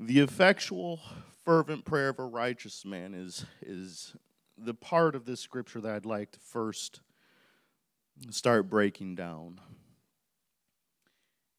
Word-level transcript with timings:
The 0.00 0.20
effectual, 0.20 1.00
fervent 1.44 1.84
prayer 1.84 2.10
of 2.10 2.20
a 2.20 2.24
righteous 2.24 2.84
man 2.84 3.14
is, 3.14 3.44
is 3.60 4.14
the 4.56 4.74
part 4.74 5.16
of 5.16 5.24
this 5.24 5.40
scripture 5.40 5.80
that 5.80 5.92
I'd 5.92 6.06
like 6.06 6.30
to 6.32 6.38
first 6.38 7.00
start 8.30 8.70
breaking 8.70 9.16
down. 9.16 9.60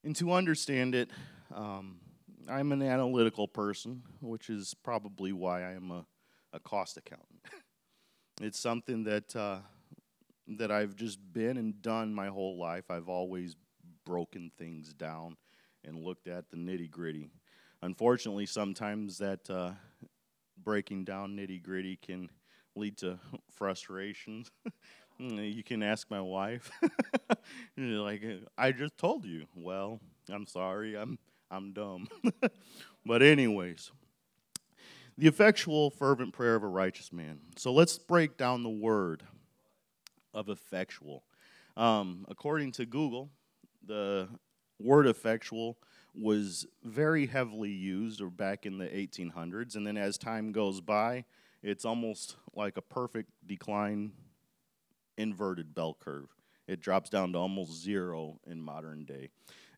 And 0.04 0.16
to 0.16 0.32
understand 0.32 0.94
it, 0.94 1.10
um, 1.54 2.00
I'm 2.48 2.72
an 2.72 2.80
analytical 2.80 3.46
person, 3.46 4.02
which 4.22 4.48
is 4.48 4.74
probably 4.82 5.32
why 5.32 5.62
I 5.62 5.72
am 5.72 5.90
a, 5.90 6.06
a 6.54 6.60
cost 6.60 6.96
accountant. 6.96 7.40
it's 8.40 8.58
something 8.58 9.04
that 9.04 9.36
uh, 9.36 9.58
that 10.48 10.70
I've 10.70 10.96
just 10.96 11.18
been 11.32 11.58
and 11.58 11.80
done 11.82 12.14
my 12.14 12.28
whole 12.28 12.58
life. 12.58 12.90
I've 12.90 13.10
always 13.10 13.54
broken 14.06 14.50
things 14.58 14.94
down 14.94 15.36
and 15.84 16.02
looked 16.02 16.26
at 16.26 16.50
the 16.50 16.56
nitty 16.56 16.90
gritty. 16.90 17.28
Unfortunately, 17.82 18.46
sometimes 18.46 19.18
that 19.18 19.48
uh, 19.48 19.72
breaking 20.62 21.04
down 21.04 21.36
nitty 21.36 21.62
gritty 21.62 21.96
can 21.96 22.30
lead 22.76 22.98
to 22.98 23.18
frustrations. 23.50 24.50
you 25.18 25.62
can 25.62 25.82
ask 25.82 26.10
my 26.10 26.20
wife. 26.20 26.70
like 27.76 28.22
I 28.56 28.72
just 28.72 28.96
told 28.98 29.24
you. 29.24 29.46
Well, 29.54 30.00
I'm 30.30 30.46
sorry. 30.46 30.96
I'm 30.96 31.18
I'm 31.50 31.72
dumb. 31.72 32.06
but 33.04 33.22
anyways, 33.22 33.90
the 35.18 35.26
effectual 35.26 35.90
fervent 35.90 36.32
prayer 36.32 36.54
of 36.54 36.62
a 36.62 36.68
righteous 36.68 37.12
man. 37.12 37.40
So 37.56 37.72
let's 37.72 37.98
break 37.98 38.36
down 38.36 38.62
the 38.62 38.70
word 38.70 39.24
of 40.32 40.48
effectual. 40.48 41.24
Um, 41.76 42.26
according 42.28 42.72
to 42.72 42.86
Google, 42.86 43.30
the 43.84 44.28
word 44.80 45.06
effectual 45.06 45.78
was 46.14 46.66
very 46.82 47.26
heavily 47.26 47.70
used 47.70 48.20
or 48.20 48.30
back 48.30 48.66
in 48.66 48.78
the 48.78 48.86
1800s 48.86 49.76
and 49.76 49.86
then 49.86 49.96
as 49.96 50.18
time 50.18 50.52
goes 50.52 50.80
by 50.80 51.24
it's 51.62 51.84
almost 51.84 52.36
like 52.54 52.76
a 52.76 52.82
perfect 52.82 53.30
decline 53.46 54.12
inverted 55.18 55.74
bell 55.74 55.96
curve. 56.00 56.28
It 56.66 56.80
drops 56.80 57.10
down 57.10 57.32
to 57.32 57.38
almost 57.38 57.82
zero 57.82 58.38
in 58.46 58.62
modern 58.62 59.04
day. 59.04 59.28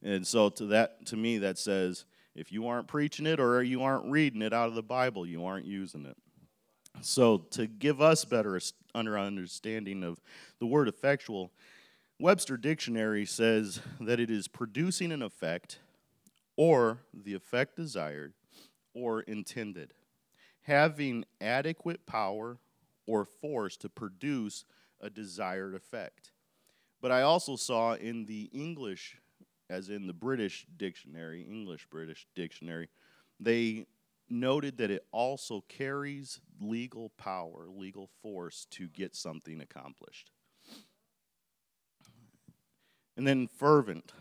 And 0.03 0.27
so 0.27 0.49
to 0.51 0.67
that 0.67 1.07
to 1.07 1.17
me 1.17 1.39
that 1.39 1.59
says 1.59 2.05
if 2.35 2.53
you 2.53 2.69
aren't 2.69 2.89
preaching 2.89 3.27
it 3.27 3.41
or 3.41 3.63
you 3.63 3.83
aren't 3.83 4.11
reading 4.11 4.43
it 4.43 4.53
out 4.53 4.69
of 4.69 4.75
the 4.75 4.83
bible 4.83 5.27
you 5.27 5.45
aren't 5.45 5.67
using 5.67 6.07
it. 6.07 6.17
So, 7.01 7.39
to 7.53 7.67
give 7.67 8.01
us 8.01 8.25
better 8.25 8.61
under 8.95 9.19
understanding 9.19 10.05
of 10.05 10.21
the 10.59 10.67
word 10.67 10.89
effectual, 10.89 11.51
Webster 12.23 12.57
Dictionary 12.57 13.27
says 13.27 13.81
that 13.99 14.21
it 14.21 14.31
is 14.31 14.47
producing 14.47 15.11
an 15.11 15.23
effect 15.23 15.81
or 16.57 17.01
the 17.13 17.35
effect 17.35 17.75
desired 17.75 18.33
or 18.95 19.23
intended, 19.23 19.93
having 20.61 21.25
adequate 21.41 22.07
power 22.07 22.59
or 23.09 23.25
force 23.25 23.77
to 23.79 23.89
produce 23.89 24.65
a 25.01 25.11
desired 25.11 25.75
effect. 25.75 26.31
But 27.01 27.11
I 27.11 27.23
also 27.23 27.57
saw 27.57 27.95
in 27.95 28.27
the 28.27 28.49
English, 28.53 29.17
as 29.69 29.89
in 29.89 30.07
the 30.07 30.13
British 30.13 30.65
dictionary, 30.77 31.43
English 31.43 31.89
British 31.91 32.29
dictionary, 32.37 32.89
they 33.41 33.87
noted 34.31 34.79
that 34.79 34.93
it 34.93 35.05
also 35.11 35.65
carries 35.69 36.39
legal 36.61 37.09
power, 37.19 37.67
legal 37.69 38.09
force 38.23 38.69
to 38.71 38.87
get 38.87 39.17
something 39.17 39.61
accomplished. 39.61 40.31
And 43.17 43.27
then 43.27 43.47
fervent. 43.47 44.13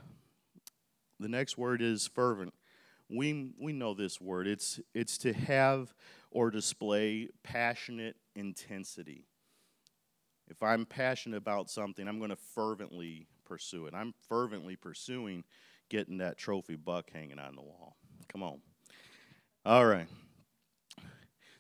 The 1.20 1.30
next 1.30 1.58
word 1.58 1.82
is 1.82 2.08
fervent. 2.08 2.54
We, 3.10 3.52
we 3.60 3.74
know 3.74 3.94
this 3.94 4.20
word. 4.20 4.48
It's, 4.48 4.80
it's 4.94 5.18
to 5.20 5.34
have 5.34 5.94
or 6.32 6.50
display 6.50 7.30
passionate 7.44 8.16
intensity. 8.36 9.26
If 10.50 10.64
I'm 10.64 10.86
passionate 10.86 11.38
about 11.38 11.70
something, 11.70 12.08
I'm 12.08 12.18
going 12.18 12.30
to 12.30 12.36
fervently 12.36 13.28
pursue 13.46 13.86
it. 13.86 13.94
I'm 13.94 14.14
fervently 14.28 14.76
pursuing 14.76 15.44
getting 15.90 16.18
that 16.18 16.38
trophy 16.38 16.76
buck 16.76 17.10
hanging 17.12 17.40
on 17.40 17.56
the 17.56 17.62
wall. 17.62 17.98
Come 18.30 18.44
on. 18.44 18.60
All 19.66 19.86
right. 19.86 20.08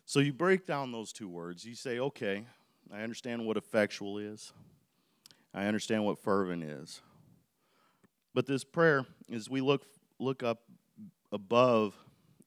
So 0.05 0.19
you 0.19 0.33
break 0.33 0.65
down 0.65 0.91
those 0.91 1.13
two 1.13 1.29
words. 1.29 1.63
You 1.63 1.75
say, 1.75 1.99
okay, 1.99 2.45
I 2.93 3.01
understand 3.01 3.45
what 3.45 3.57
effectual 3.57 4.17
is, 4.17 4.51
I 5.53 5.65
understand 5.65 6.05
what 6.05 6.19
fervent 6.19 6.63
is. 6.63 7.01
But 8.33 8.45
this 8.45 8.63
prayer, 8.63 9.05
as 9.31 9.49
we 9.49 9.61
look 9.61 9.85
look 10.19 10.43
up 10.43 10.63
above 11.31 11.95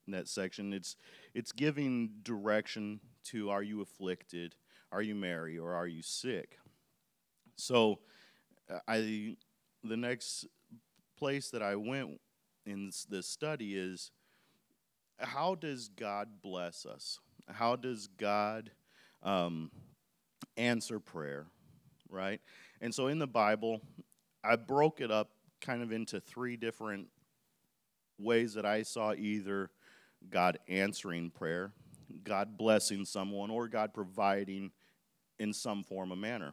that 0.08 0.28
section, 0.28 0.72
it's 0.72 0.96
it's 1.34 1.52
giving 1.52 2.10
direction 2.22 3.00
to 3.24 3.50
are 3.50 3.62
you 3.62 3.80
afflicted, 3.80 4.54
are 4.92 5.02
you 5.02 5.14
merry, 5.14 5.58
or 5.58 5.74
are 5.74 5.86
you 5.86 6.02
sick? 6.02 6.58
So 7.56 8.00
I 8.88 9.36
the 9.82 9.96
next 9.96 10.46
place 11.18 11.50
that 11.50 11.62
I 11.62 11.76
went 11.76 12.20
in 12.66 12.90
this 13.10 13.26
study 13.26 13.76
is 13.76 14.10
how 15.18 15.54
does 15.54 15.88
God 15.88 16.28
bless 16.42 16.86
us? 16.86 17.20
How 17.48 17.76
does 17.76 18.08
God 18.18 18.70
um, 19.22 19.70
answer 20.56 20.98
prayer, 20.98 21.46
right? 22.08 22.40
And 22.80 22.94
so 22.94 23.08
in 23.08 23.18
the 23.18 23.26
Bible, 23.26 23.80
I 24.42 24.56
broke 24.56 25.00
it 25.00 25.10
up 25.10 25.30
kind 25.60 25.82
of 25.82 25.92
into 25.92 26.20
three 26.20 26.56
different 26.56 27.09
ways 28.19 28.54
that 28.54 28.66
I 28.66 28.82
saw 28.82 29.12
either 29.15 29.70
God 30.31 30.59
answering 30.69 31.31
prayer, 31.31 31.72
God 32.22 32.56
blessing 32.56 33.04
someone, 33.04 33.50
or 33.50 33.69
God 33.69 33.93
providing 33.93 34.70
in 35.38 35.53
some 35.53 35.82
form 35.82 36.12
or 36.12 36.16
manner. 36.16 36.53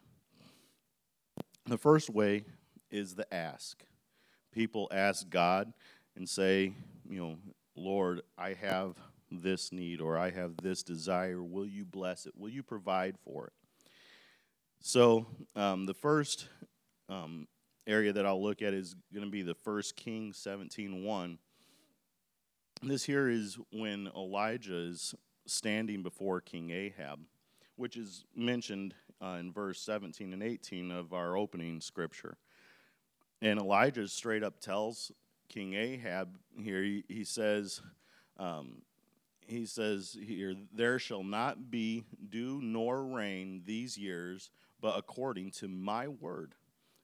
The 1.66 1.78
first 1.78 2.10
way 2.10 2.46
is 2.90 3.16
the 3.16 3.32
ask. 3.34 3.84
People 4.52 4.88
ask 4.92 5.30
God 5.30 5.72
and 6.16 6.28
say, 6.28 6.74
you 7.10 7.20
know, 7.20 7.38
Lord, 7.76 8.22
I 8.38 8.54
have 8.54 8.96
this 9.32 9.72
need 9.72 10.02
or 10.02 10.18
I 10.18 10.30
have 10.32 10.58
this 10.62 10.84
desire. 10.84 11.42
Will 11.42 11.68
you 11.68 11.86
bless 11.86 12.26
it? 12.26 12.34
Will 12.36 12.50
you 12.50 12.64
provide 12.64 13.16
for 13.24 13.48
it? 13.48 13.54
So, 14.82 15.28
um, 15.56 15.86
the 15.86 15.94
first 15.94 16.48
um, 17.08 17.48
area 17.88 18.14
that 18.14 18.26
I'll 18.26 18.42
look 18.42 18.62
at 18.62 18.74
is 18.74 18.96
going 19.14 19.26
to 19.26 19.32
be 19.32 19.42
the 19.42 19.56
first 19.56 19.96
King 19.96 20.32
17:1. 20.34 21.38
This 22.84 23.04
here 23.04 23.30
is 23.30 23.58
when 23.72 24.10
Elijah 24.16 24.76
is 24.76 25.14
standing 25.46 26.04
before 26.04 26.42
King 26.42 26.72
Ahab, 26.72 27.20
which 27.76 27.98
is 27.98 28.26
mentioned 28.36 28.96
uh, 29.22 29.38
in 29.40 29.52
verse 29.52 29.80
17 29.82 30.34
and 30.34 30.42
18 30.42 30.92
of 30.92 31.14
our 31.14 31.38
opening 31.38 31.80
scripture. 31.80 32.38
And 33.42 33.60
Elijah 33.60 34.08
straight 34.08 34.44
up 34.44 34.60
tells 34.60 35.12
King 35.50 35.74
Ahab 35.74 36.38
here, 36.58 36.82
he, 36.82 37.04
he 37.08 37.24
says, 37.24 37.82
um, 38.38 38.82
he 39.46 39.66
says 39.66 40.18
here, 40.20 40.56
there 40.74 40.98
shall 40.98 41.24
not 41.24 41.70
be 41.70 42.06
dew 42.30 42.62
nor 42.64 43.04
rain 43.04 43.64
these 43.66 43.98
years, 43.98 44.50
but 44.80 44.98
according 44.98 45.52
to 45.52 45.68
my 45.68 46.08
word. 46.08 46.56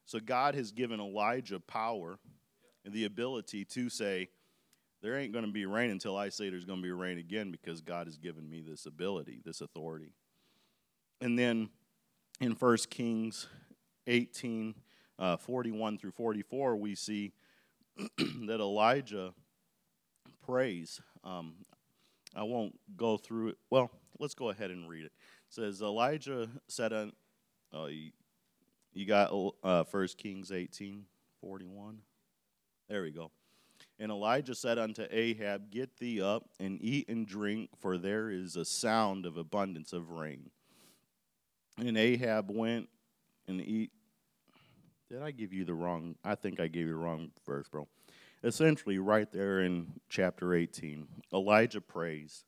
So 0.08 0.18
God 0.20 0.54
has 0.54 0.72
given 0.72 1.00
Elijah 1.00 1.60
power 1.60 2.18
and 2.82 2.94
the 2.94 3.04
ability 3.04 3.66
to 3.66 3.90
say, 3.90 4.30
there 5.02 5.18
ain't 5.18 5.34
going 5.34 5.44
to 5.44 5.52
be 5.52 5.66
rain 5.66 5.90
until 5.90 6.16
I 6.16 6.30
say 6.30 6.48
there's 6.48 6.64
going 6.64 6.78
to 6.78 6.82
be 6.82 6.92
rain 6.92 7.18
again 7.18 7.50
because 7.50 7.82
God 7.82 8.06
has 8.06 8.16
given 8.16 8.48
me 8.48 8.62
this 8.66 8.86
ability, 8.86 9.42
this 9.44 9.60
authority. 9.60 10.14
And 11.20 11.38
then 11.38 11.68
in 12.40 12.52
1 12.52 12.76
Kings 12.88 13.48
18, 14.06 14.76
uh, 15.18 15.36
41 15.36 15.98
through 15.98 16.12
44, 16.12 16.76
we 16.76 16.94
see 16.94 17.34
that 17.98 18.60
Elijah 18.60 19.34
prays. 20.42 21.02
Um, 21.22 21.56
I 22.34 22.44
won't 22.44 22.78
go 22.96 23.18
through 23.18 23.48
it. 23.48 23.58
Well, 23.68 23.90
let's 24.18 24.34
go 24.34 24.48
ahead 24.48 24.70
and 24.70 24.88
read 24.88 25.04
it. 25.04 25.12
It 25.12 25.50
says, 25.50 25.82
Elijah 25.82 26.48
said, 26.66 26.94
uh, 26.94 27.08
you, 28.98 29.06
got 29.06 29.32
uh, 29.62 29.84
1 29.90 30.08
Kings 30.16 30.50
18, 30.52 31.04
41. 31.40 31.98
There 32.88 33.02
we 33.02 33.10
go. 33.10 33.30
And 33.98 34.10
Elijah 34.10 34.54
said 34.54 34.78
unto 34.78 35.06
Ahab, 35.10 35.70
Get 35.70 35.98
thee 35.98 36.20
up 36.20 36.48
and 36.58 36.80
eat 36.80 37.08
and 37.08 37.26
drink, 37.26 37.70
for 37.80 37.98
there 37.98 38.30
is 38.30 38.56
a 38.56 38.64
sound 38.64 39.26
of 39.26 39.36
abundance 39.36 39.92
of 39.92 40.10
rain. 40.10 40.50
And 41.78 41.96
Ahab 41.96 42.50
went 42.50 42.88
and 43.46 43.60
eat 43.60 43.92
did 45.10 45.22
I 45.22 45.30
give 45.30 45.54
you 45.54 45.64
the 45.64 45.74
wrong? 45.74 46.16
I 46.22 46.34
think 46.34 46.60
I 46.60 46.68
gave 46.68 46.86
you 46.86 46.92
the 46.92 46.98
wrong 46.98 47.30
verse, 47.46 47.66
bro. 47.68 47.88
Essentially, 48.44 48.98
right 48.98 49.30
there 49.32 49.60
in 49.60 49.94
chapter 50.10 50.54
18, 50.54 51.08
Elijah 51.32 51.80
prays 51.80 52.44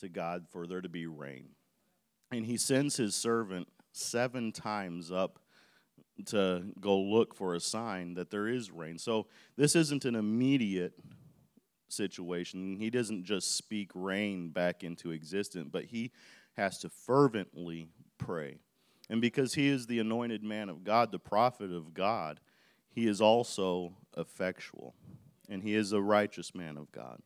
to 0.00 0.08
God 0.08 0.46
for 0.50 0.66
there 0.66 0.80
to 0.80 0.88
be 0.88 1.06
rain. 1.06 1.50
And 2.32 2.44
he 2.46 2.56
sends 2.56 2.96
his 2.96 3.14
servant 3.14 3.68
seven 3.92 4.50
times 4.50 5.12
up 5.12 5.38
to 6.26 6.64
go 6.80 6.98
look 6.98 7.34
for 7.34 7.54
a 7.54 7.60
sign 7.60 8.14
that 8.14 8.30
there 8.30 8.48
is 8.48 8.70
rain. 8.70 8.98
So 8.98 9.26
this 9.56 9.74
isn't 9.76 10.04
an 10.04 10.14
immediate 10.14 10.94
situation. 11.88 12.76
He 12.76 12.90
doesn't 12.90 13.24
just 13.24 13.56
speak 13.56 13.90
rain 13.94 14.50
back 14.50 14.84
into 14.84 15.10
existence, 15.10 15.68
but 15.70 15.84
he 15.84 16.12
has 16.56 16.78
to 16.78 16.88
fervently 16.88 17.88
pray. 18.18 18.58
And 19.08 19.20
because 19.20 19.54
he 19.54 19.68
is 19.68 19.86
the 19.86 19.98
anointed 19.98 20.42
man 20.42 20.68
of 20.68 20.84
God, 20.84 21.10
the 21.10 21.18
prophet 21.18 21.72
of 21.72 21.94
God, 21.94 22.40
he 22.88 23.06
is 23.06 23.20
also 23.20 23.96
effectual. 24.16 24.94
And 25.48 25.62
he 25.62 25.74
is 25.74 25.92
a 25.92 26.00
righteous 26.00 26.54
man 26.54 26.76
of 26.76 26.92
God. 26.92 27.20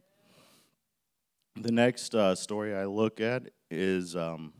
The 1.56 1.72
next 1.72 2.14
uh, 2.14 2.34
story 2.34 2.74
I 2.74 2.86
look 2.86 3.20
at 3.20 3.50
is, 3.70 4.16
um, 4.16 4.52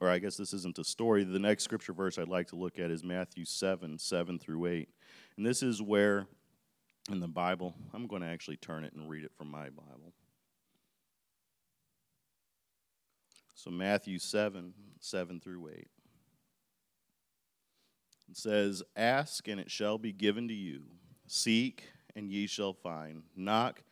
or 0.00 0.10
I 0.10 0.18
guess 0.18 0.36
this 0.36 0.52
isn't 0.52 0.78
a 0.78 0.84
story. 0.84 1.24
The 1.24 1.38
next 1.38 1.64
scripture 1.64 1.92
verse 1.92 2.18
I'd 2.18 2.28
like 2.28 2.48
to 2.48 2.56
look 2.56 2.78
at 2.78 2.90
is 2.90 3.02
Matthew 3.02 3.44
7 3.44 3.98
7 3.98 4.38
through 4.38 4.66
8. 4.66 4.88
And 5.36 5.46
this 5.46 5.62
is 5.62 5.80
where 5.80 6.26
in 7.10 7.20
the 7.20 7.28
Bible, 7.28 7.74
I'm 7.94 8.06
going 8.06 8.22
to 8.22 8.28
actually 8.28 8.56
turn 8.56 8.84
it 8.84 8.92
and 8.92 9.08
read 9.08 9.24
it 9.24 9.32
from 9.36 9.50
my 9.50 9.70
Bible. 9.70 10.12
So, 13.54 13.70
Matthew 13.70 14.18
7 14.18 14.74
7 15.00 15.40
through 15.40 15.68
8. 15.68 15.88
It 18.28 18.36
says, 18.36 18.82
Ask, 18.96 19.48
and 19.48 19.60
it 19.60 19.70
shall 19.70 19.98
be 19.98 20.12
given 20.12 20.48
to 20.48 20.54
you. 20.54 20.82
Seek, 21.26 21.84
and 22.14 22.30
ye 22.30 22.46
shall 22.46 22.72
find. 22.72 23.22
Knock, 23.34 23.82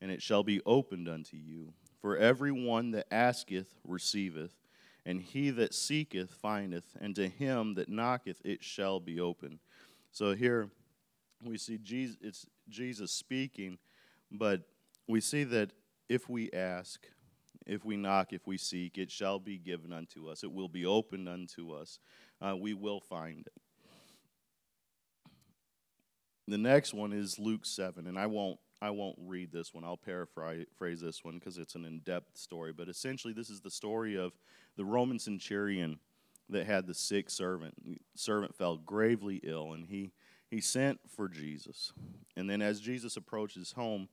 and 0.00 0.10
it 0.10 0.20
shall 0.20 0.42
be 0.42 0.60
opened 0.66 1.08
unto 1.08 1.36
you. 1.36 1.72
For 2.00 2.16
every 2.16 2.52
one 2.52 2.90
that 2.90 3.06
asketh 3.10 3.74
receiveth, 3.84 4.52
and 5.06 5.20
he 5.20 5.50
that 5.50 5.74
seeketh 5.74 6.30
findeth, 6.30 6.96
and 7.00 7.14
to 7.16 7.28
him 7.28 7.74
that 7.74 7.88
knocketh 7.88 8.40
it 8.44 8.62
shall 8.62 9.00
be 9.00 9.20
open. 9.20 9.58
So 10.12 10.34
here 10.34 10.70
we 11.42 11.58
see 11.58 11.78
Jesus, 11.78 12.16
it's 12.20 12.46
Jesus 12.68 13.12
speaking, 13.12 13.78
but 14.30 14.62
we 15.06 15.20
see 15.20 15.44
that 15.44 15.72
if 16.08 16.28
we 16.28 16.50
ask, 16.52 17.06
if 17.66 17.84
we 17.84 17.96
knock, 17.96 18.32
if 18.32 18.46
we 18.46 18.58
seek, 18.58 18.98
it 18.98 19.10
shall 19.10 19.38
be 19.38 19.58
given 19.58 19.92
unto 19.92 20.28
us. 20.28 20.42
It 20.44 20.52
will 20.52 20.68
be 20.68 20.86
opened 20.86 21.28
unto 21.28 21.72
us. 21.72 21.98
Uh, 22.40 22.56
we 22.56 22.74
will 22.74 23.00
find 23.00 23.46
it. 23.46 23.52
The 26.46 26.58
next 26.58 26.92
one 26.92 27.12
is 27.12 27.38
Luke 27.38 27.64
7, 27.64 28.06
and 28.06 28.18
I 28.18 28.26
won't 28.26 28.58
I 28.84 28.90
won't 28.90 29.16
read 29.18 29.50
this 29.50 29.72
one. 29.72 29.82
I'll 29.82 29.96
paraphrase 29.96 31.00
this 31.00 31.24
one 31.24 31.38
because 31.38 31.56
it's 31.56 31.74
an 31.74 31.86
in-depth 31.86 32.36
story, 32.36 32.70
but 32.70 32.86
essentially 32.86 33.32
this 33.32 33.48
is 33.48 33.62
the 33.62 33.70
story 33.70 34.14
of 34.14 34.32
the 34.76 34.84
Roman 34.84 35.18
centurion 35.18 35.98
that 36.50 36.66
had 36.66 36.86
the 36.86 36.92
sick 36.92 37.30
servant. 37.30 37.74
The 37.82 37.98
servant 38.14 38.54
fell 38.54 38.76
gravely 38.76 39.40
ill 39.42 39.72
and 39.72 39.86
he 39.86 40.12
he 40.50 40.60
sent 40.60 41.00
for 41.08 41.28
Jesus. 41.28 41.94
And 42.36 42.48
then 42.48 42.60
as 42.60 42.78
Jesus 42.78 43.16
approaches 43.16 43.72
home, 43.72 44.08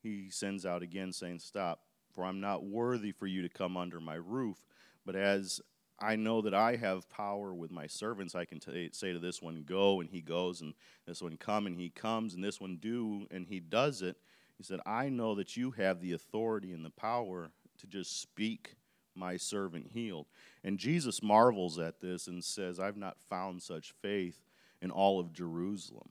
he 0.00 0.30
sends 0.30 0.64
out 0.64 0.82
again 0.82 1.12
saying, 1.12 1.40
"Stop, 1.40 1.80
for 2.12 2.24
I'm 2.24 2.40
not 2.40 2.64
worthy 2.64 3.10
for 3.10 3.26
you 3.26 3.42
to 3.42 3.48
come 3.48 3.76
under 3.76 3.98
my 3.98 4.14
roof, 4.14 4.58
but 5.04 5.16
as 5.16 5.60
I 5.98 6.16
know 6.16 6.42
that 6.42 6.54
I 6.54 6.76
have 6.76 7.08
power 7.08 7.54
with 7.54 7.70
my 7.70 7.86
servants. 7.86 8.34
I 8.34 8.44
can 8.44 8.58
t- 8.58 8.90
say 8.92 9.12
to 9.12 9.18
this 9.18 9.40
one, 9.40 9.62
go, 9.66 10.00
and 10.00 10.10
he 10.10 10.20
goes, 10.20 10.60
and 10.60 10.74
this 11.06 11.22
one, 11.22 11.36
come, 11.36 11.66
and 11.66 11.78
he 11.78 11.88
comes, 11.88 12.34
and 12.34 12.42
this 12.42 12.60
one, 12.60 12.78
do, 12.80 13.26
and 13.30 13.46
he 13.46 13.60
does 13.60 14.02
it. 14.02 14.16
He 14.58 14.64
said, 14.64 14.80
I 14.86 15.08
know 15.08 15.34
that 15.36 15.56
you 15.56 15.72
have 15.72 16.00
the 16.00 16.12
authority 16.12 16.72
and 16.72 16.84
the 16.84 16.90
power 16.90 17.50
to 17.78 17.86
just 17.86 18.20
speak 18.20 18.76
my 19.14 19.36
servant 19.36 19.88
healed. 19.92 20.26
And 20.62 20.78
Jesus 20.78 21.22
marvels 21.22 21.78
at 21.78 22.00
this 22.00 22.26
and 22.26 22.42
says, 22.42 22.80
I've 22.80 22.96
not 22.96 23.16
found 23.28 23.62
such 23.62 23.94
faith 24.02 24.40
in 24.82 24.90
all 24.90 25.20
of 25.20 25.32
Jerusalem. 25.32 26.10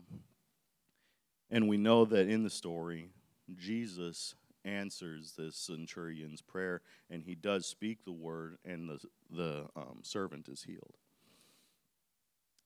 And 1.51 1.68
we 1.68 1.77
know 1.77 2.06
that 2.06 2.27
in 2.27 2.44
the 2.44 2.50
story, 2.50 3.09
Jesus 3.56 4.35
answers 4.65 5.33
this 5.38 5.56
centurion's 5.56 6.42
prayer, 6.42 6.81
and 7.10 7.24
he 7.24 7.36
does 7.36 7.65
speak 7.65 8.04
the 8.04 8.12
word, 8.12 8.57
and 8.65 8.89
the, 8.89 9.00
the 9.30 9.65
um, 9.75 10.00
servant 10.01 10.48
is 10.48 10.63
healed. 10.63 10.98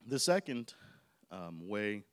The 0.06 0.20
second 0.20 0.74
um, 1.32 1.68
way 1.68 2.04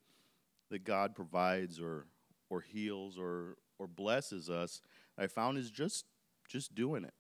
that 0.71 0.85
God 0.85 1.15
provides 1.15 1.81
or, 1.81 2.07
or 2.51 2.61
heals 2.61 3.19
or, 3.19 3.57
or 3.79 3.87
blesses 3.87 4.51
us, 4.51 4.81
I 5.19 5.27
found 5.27 5.59
is 5.59 5.71
just, 5.71 6.07
just 6.49 6.75
doing 6.75 7.05
it 7.05 7.15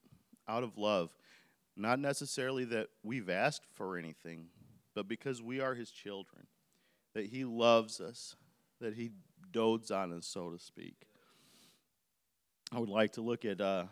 out 0.49 0.63
of 0.63 0.77
love. 0.77 1.11
Not 1.77 1.99
necessarily 1.99 2.65
that 2.67 2.89
we've 3.03 3.31
asked 3.31 3.67
for 3.73 3.97
anything, 3.97 4.47
but 4.95 5.09
because 5.09 5.43
we 5.43 5.61
are 5.61 5.75
his 5.75 5.91
children, 5.91 6.47
that 7.15 7.27
he 7.27 7.45
loves 7.45 8.01
us, 8.01 8.37
that 8.81 8.95
he 8.95 9.11
dotes 9.53 9.91
on 9.91 10.13
us, 10.13 10.27
so 10.27 10.51
to 10.51 10.59
speak. 10.59 11.07
I 12.75 12.79
would 12.79 12.89
like 12.89 13.13
to 13.13 13.21
look 13.21 13.45
at 13.45 13.61
uh, 13.61 13.85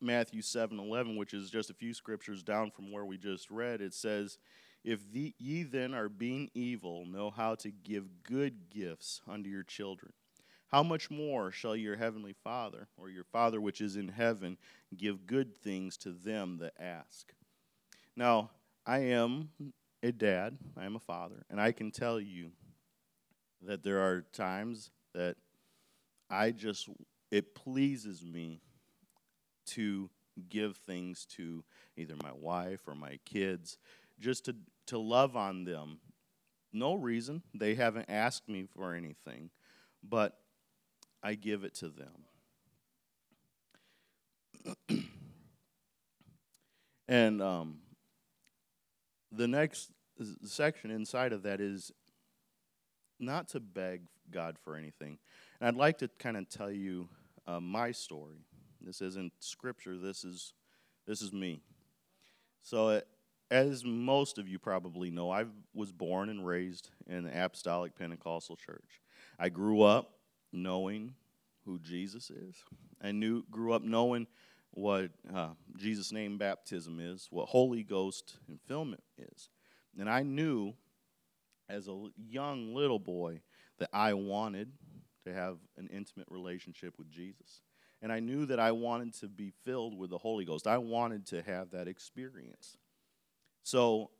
Matthew 0.00 0.40
7 0.40 0.78
11, 0.78 1.16
which 1.16 1.34
is 1.34 1.50
just 1.50 1.68
a 1.68 1.74
few 1.74 1.92
scriptures 1.92 2.42
down 2.42 2.70
from 2.70 2.90
where 2.90 3.04
we 3.04 3.18
just 3.18 3.50
read. 3.50 3.82
It 3.82 3.92
says, 3.92 4.38
If 4.82 5.12
the, 5.12 5.34
ye 5.38 5.62
then 5.62 5.92
are 5.92 6.08
being 6.08 6.48
evil, 6.54 7.04
know 7.04 7.28
how 7.28 7.54
to 7.56 7.70
give 7.70 8.22
good 8.22 8.70
gifts 8.70 9.20
unto 9.28 9.50
your 9.50 9.62
children, 9.62 10.14
how 10.68 10.82
much 10.82 11.10
more 11.10 11.52
shall 11.52 11.76
your 11.76 11.96
heavenly 11.96 12.32
Father, 12.32 12.88
or 12.96 13.10
your 13.10 13.24
Father 13.24 13.60
which 13.60 13.82
is 13.82 13.96
in 13.96 14.08
heaven, 14.08 14.56
give 14.96 15.26
good 15.26 15.54
things 15.54 15.98
to 15.98 16.10
them 16.10 16.56
that 16.62 16.72
ask? 16.80 17.34
Now, 18.16 18.52
I 18.86 19.00
am 19.00 19.50
a 20.02 20.12
dad, 20.12 20.56
I 20.78 20.86
am 20.86 20.96
a 20.96 21.00
father, 21.00 21.44
and 21.50 21.60
I 21.60 21.72
can 21.72 21.90
tell 21.90 22.18
you 22.18 22.52
that 23.60 23.82
there 23.82 24.00
are 24.00 24.22
times 24.32 24.90
that 25.12 25.36
I 26.30 26.52
just 26.52 26.88
it 27.30 27.54
pleases 27.54 28.24
me 28.24 28.60
to 29.66 30.10
give 30.48 30.76
things 30.76 31.26
to 31.26 31.64
either 31.96 32.14
my 32.22 32.32
wife 32.32 32.80
or 32.86 32.94
my 32.94 33.18
kids 33.24 33.78
just 34.18 34.44
to, 34.46 34.56
to 34.86 34.98
love 34.98 35.36
on 35.36 35.64
them. 35.64 35.98
No 36.72 36.94
reason. 36.94 37.42
They 37.54 37.74
haven't 37.74 38.08
asked 38.08 38.48
me 38.48 38.66
for 38.74 38.94
anything, 38.94 39.50
but 40.02 40.38
I 41.22 41.34
give 41.34 41.64
it 41.64 41.74
to 41.76 41.88
them. 41.88 42.24
and 47.08 47.42
um, 47.42 47.78
the 49.32 49.48
next 49.48 49.90
section 50.44 50.90
inside 50.90 51.32
of 51.32 51.42
that 51.42 51.60
is 51.60 51.92
not 53.18 53.48
to 53.48 53.60
beg 53.60 54.02
God 54.30 54.56
for 54.62 54.76
anything. 54.76 55.18
And 55.60 55.68
I'd 55.68 55.76
like 55.76 55.98
to 55.98 56.08
kind 56.18 56.36
of 56.36 56.48
tell 56.48 56.70
you 56.70 57.08
uh, 57.50 57.60
my 57.60 57.90
story. 57.90 58.44
This 58.80 59.00
isn't 59.00 59.32
scripture. 59.40 59.98
This 59.98 60.24
is 60.24 60.54
this 61.06 61.22
is 61.22 61.32
me. 61.32 61.62
So, 62.62 62.88
uh, 62.88 63.00
as 63.50 63.84
most 63.84 64.38
of 64.38 64.48
you 64.48 64.58
probably 64.58 65.10
know, 65.10 65.30
I 65.30 65.46
was 65.74 65.90
born 65.90 66.28
and 66.28 66.46
raised 66.46 66.90
in 67.08 67.24
the 67.24 67.44
Apostolic 67.44 67.96
Pentecostal 67.96 68.56
Church. 68.56 69.00
I 69.38 69.48
grew 69.48 69.82
up 69.82 70.12
knowing 70.52 71.14
who 71.64 71.78
Jesus 71.80 72.30
is. 72.30 72.56
I 73.02 73.12
knew 73.12 73.44
grew 73.50 73.72
up 73.72 73.82
knowing 73.82 74.26
what 74.72 75.10
uh, 75.34 75.50
Jesus' 75.76 76.12
name 76.12 76.38
baptism 76.38 77.00
is, 77.00 77.26
what 77.30 77.48
Holy 77.48 77.82
Ghost 77.82 78.36
fulfillment 78.46 79.02
is, 79.18 79.48
and 79.98 80.08
I 80.08 80.22
knew 80.22 80.74
as 81.68 81.88
a 81.88 82.08
young 82.16 82.74
little 82.74 83.00
boy 83.00 83.40
that 83.78 83.90
I 83.92 84.14
wanted 84.14 84.70
to 85.24 85.32
have 85.32 85.58
an 85.76 85.88
intimate 85.92 86.26
relationship 86.30 86.94
with 86.98 87.10
Jesus. 87.10 87.62
And 88.02 88.12
I 88.12 88.20
knew 88.20 88.46
that 88.46 88.58
I 88.58 88.72
wanted 88.72 89.14
to 89.20 89.28
be 89.28 89.52
filled 89.64 89.96
with 89.96 90.10
the 90.10 90.18
Holy 90.18 90.44
Ghost. 90.44 90.66
I 90.66 90.78
wanted 90.78 91.26
to 91.26 91.42
have 91.42 91.70
that 91.72 91.86
experience. 91.86 92.78
So, 93.62 94.10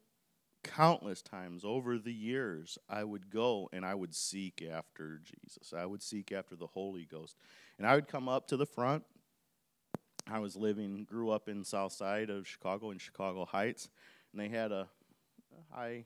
countless 0.62 1.22
times 1.22 1.64
over 1.64 1.98
the 1.98 2.12
years, 2.12 2.76
I 2.88 3.04
would 3.04 3.30
go 3.30 3.70
and 3.72 3.84
I 3.84 3.94
would 3.94 4.14
seek 4.14 4.62
after 4.70 5.20
Jesus. 5.24 5.72
I 5.72 5.86
would 5.86 6.02
seek 6.02 6.30
after 6.32 6.56
the 6.56 6.66
Holy 6.66 7.06
Ghost. 7.06 7.36
And 7.78 7.86
I 7.86 7.94
would 7.94 8.08
come 8.08 8.28
up 8.28 8.46
to 8.48 8.58
the 8.58 8.66
front. 8.66 9.04
I 10.30 10.38
was 10.38 10.56
living, 10.56 11.04
grew 11.04 11.30
up 11.30 11.48
in 11.48 11.64
south 11.64 11.92
side 11.92 12.28
of 12.28 12.46
Chicago 12.46 12.90
in 12.90 12.98
Chicago 12.98 13.46
Heights, 13.46 13.88
and 14.32 14.40
they 14.40 14.48
had 14.48 14.70
a, 14.70 14.86
high 15.72 16.04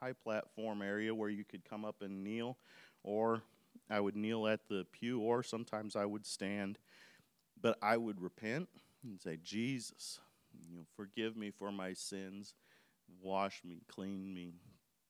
high 0.00 0.12
platform 0.12 0.82
area 0.82 1.14
where 1.14 1.28
you 1.28 1.44
could 1.44 1.64
come 1.64 1.84
up 1.84 2.02
and 2.02 2.24
kneel 2.24 2.56
or 3.04 3.42
I 3.90 4.00
would 4.00 4.16
kneel 4.16 4.46
at 4.46 4.68
the 4.68 4.86
pew, 4.92 5.20
or 5.20 5.42
sometimes 5.42 5.96
I 5.96 6.04
would 6.04 6.26
stand. 6.26 6.78
But 7.60 7.78
I 7.82 7.96
would 7.96 8.20
repent 8.20 8.68
and 9.04 9.20
say, 9.20 9.38
Jesus, 9.42 10.20
you 10.52 10.76
know, 10.76 10.84
forgive 10.96 11.36
me 11.36 11.50
for 11.50 11.70
my 11.70 11.92
sins, 11.92 12.54
wash 13.20 13.62
me, 13.64 13.82
clean 13.88 14.34
me, 14.34 14.54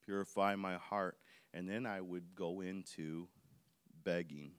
purify 0.04 0.54
my 0.56 0.74
heart. 0.74 1.16
And 1.54 1.68
then 1.68 1.86
I 1.86 2.00
would 2.00 2.34
go 2.34 2.60
into 2.60 3.28
begging. 4.04 4.52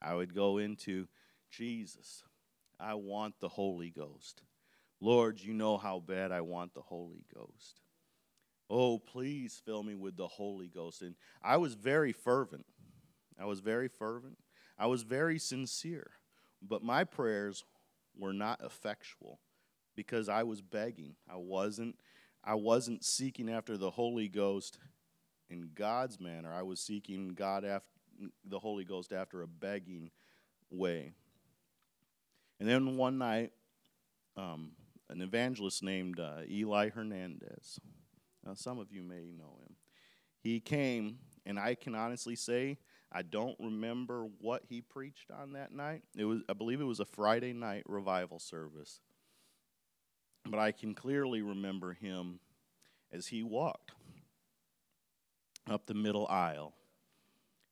I 0.00 0.14
would 0.14 0.34
go 0.34 0.58
into 0.58 1.08
Jesus, 1.50 2.22
I 2.78 2.94
want 2.94 3.34
the 3.40 3.48
Holy 3.48 3.90
Ghost. 3.90 4.42
Lord, 5.00 5.40
you 5.40 5.54
know 5.54 5.76
how 5.76 6.00
bad 6.00 6.32
I 6.32 6.40
want 6.40 6.74
the 6.74 6.82
Holy 6.82 7.24
Ghost. 7.34 7.80
Oh, 8.70 8.98
please 8.98 9.60
fill 9.64 9.82
me 9.82 9.94
with 9.94 10.16
the 10.16 10.26
Holy 10.26 10.68
Ghost. 10.68 11.02
And 11.02 11.14
I 11.42 11.56
was 11.56 11.74
very 11.74 12.12
fervent. 12.12 12.66
I 13.40 13.44
was 13.44 13.60
very 13.60 13.88
fervent. 13.88 14.38
I 14.78 14.86
was 14.86 15.02
very 15.02 15.38
sincere, 15.38 16.10
but 16.62 16.82
my 16.82 17.04
prayers 17.04 17.64
were 18.16 18.32
not 18.32 18.60
effectual 18.64 19.40
because 19.96 20.28
I 20.28 20.42
was 20.42 20.60
begging. 20.60 21.14
I 21.30 21.36
wasn't 21.36 21.96
I 22.44 22.54
wasn't 22.54 23.04
seeking 23.04 23.50
after 23.50 23.76
the 23.76 23.90
Holy 23.90 24.28
Ghost 24.28 24.78
in 25.50 25.70
God's 25.74 26.20
manner. 26.20 26.52
I 26.52 26.62
was 26.62 26.80
seeking 26.80 27.30
God 27.30 27.64
after 27.64 27.88
the 28.44 28.58
Holy 28.58 28.84
Ghost 28.84 29.12
after 29.12 29.42
a 29.42 29.46
begging 29.46 30.10
way. 30.70 31.12
And 32.60 32.68
then 32.68 32.96
one 32.96 33.18
night, 33.18 33.52
um, 34.36 34.72
an 35.08 35.20
evangelist 35.20 35.82
named 35.82 36.20
uh, 36.20 36.42
Eli 36.48 36.90
Hernandez. 36.90 37.80
Now, 38.44 38.54
some 38.54 38.78
of 38.78 38.92
you 38.92 39.02
may 39.02 39.30
know 39.36 39.58
him. 39.62 39.76
He 40.40 40.60
came, 40.60 41.18
and 41.44 41.58
I 41.58 41.74
can 41.74 41.94
honestly 41.94 42.36
say 42.36 42.78
I 43.10 43.22
don't 43.22 43.56
remember 43.58 44.26
what 44.40 44.64
he 44.68 44.80
preached 44.80 45.30
on 45.30 45.52
that 45.52 45.72
night. 45.72 46.02
It 46.16 46.24
was, 46.24 46.40
I 46.48 46.52
believe, 46.52 46.80
it 46.80 46.84
was 46.84 47.00
a 47.00 47.06
Friday 47.06 47.52
night 47.52 47.84
revival 47.86 48.38
service. 48.38 49.00
But 50.44 50.58
I 50.58 50.72
can 50.72 50.94
clearly 50.94 51.42
remember 51.42 51.94
him 51.94 52.40
as 53.12 53.28
he 53.28 53.42
walked 53.42 53.92
up 55.68 55.86
the 55.86 55.94
middle 55.94 56.26
aisle. 56.28 56.74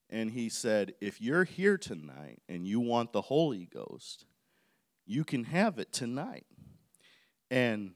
And 0.08 0.30
he 0.30 0.48
said, 0.48 0.94
If 1.00 1.20
you're 1.20 1.44
here 1.44 1.76
tonight 1.76 2.40
and 2.48 2.66
you 2.66 2.80
want 2.80 3.12
the 3.12 3.22
Holy 3.22 3.66
Ghost, 3.66 4.24
you 5.04 5.24
can 5.24 5.44
have 5.44 5.78
it 5.78 5.92
tonight. 5.92 6.46
And 7.50 7.92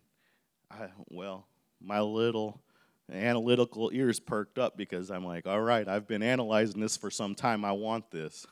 I, 0.70 0.88
well, 1.08 1.46
my 1.80 2.00
little 2.00 2.60
analytical 3.12 3.90
ears 3.92 4.20
perked 4.20 4.58
up 4.58 4.76
because 4.76 5.10
I'm 5.10 5.24
like, 5.24 5.46
all 5.46 5.60
right, 5.60 5.86
I've 5.88 6.06
been 6.06 6.22
analyzing 6.22 6.80
this 6.80 6.96
for 6.96 7.10
some 7.10 7.34
time. 7.34 7.64
I 7.64 7.72
want 7.72 8.10
this. 8.10 8.46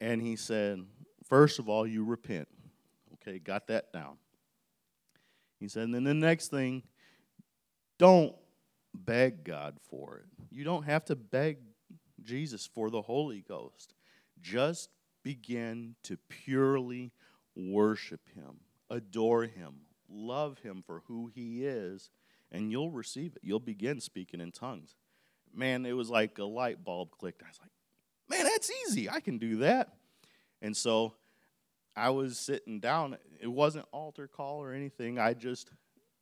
And 0.00 0.20
he 0.20 0.36
said, 0.36 0.84
first 1.24 1.58
of 1.58 1.68
all, 1.68 1.86
you 1.86 2.04
repent. 2.04 2.48
Okay, 3.14 3.38
got 3.38 3.66
that 3.68 3.92
down. 3.92 4.16
He 5.58 5.68
said, 5.68 5.84
and 5.84 5.94
then 5.94 6.04
the 6.04 6.14
next 6.14 6.48
thing, 6.48 6.82
don't 7.98 8.34
beg 8.94 9.44
God 9.44 9.78
for 9.90 10.18
it. 10.18 10.26
You 10.50 10.64
don't 10.64 10.84
have 10.84 11.04
to 11.06 11.16
beg 11.16 11.58
Jesus 12.22 12.66
for 12.66 12.90
the 12.90 13.02
Holy 13.02 13.42
Ghost. 13.46 13.94
Just 14.40 14.90
begin 15.22 15.94
to 16.04 16.18
purely 16.28 17.12
worship 17.56 18.20
Him, 18.34 18.60
adore 18.90 19.44
Him, 19.44 19.74
love 20.10 20.58
Him 20.58 20.82
for 20.86 21.02
who 21.06 21.30
He 21.34 21.64
is, 21.64 22.10
and 22.50 22.70
you'll 22.70 22.90
receive 22.90 23.36
it. 23.36 23.42
You'll 23.42 23.60
begin 23.60 24.00
speaking 24.00 24.40
in 24.40 24.52
tongues. 24.52 24.94
Man, 25.54 25.86
it 25.86 25.92
was 25.92 26.10
like 26.10 26.38
a 26.38 26.44
light 26.44 26.84
bulb 26.84 27.10
clicked. 27.18 27.42
I 27.42 27.48
was 27.48 27.60
like, 27.60 27.70
man, 28.28 28.44
that's 28.44 28.70
easy. 28.86 29.08
I 29.08 29.20
can 29.20 29.38
do 29.38 29.56
that. 29.58 29.94
And 30.60 30.76
so 30.76 31.14
I 31.96 32.10
was 32.10 32.38
sitting 32.38 32.80
down. 32.80 33.16
It 33.40 33.46
wasn't 33.46 33.86
altar 33.92 34.28
call 34.28 34.62
or 34.62 34.72
anything. 34.72 35.18
I 35.18 35.34
just 35.34 35.70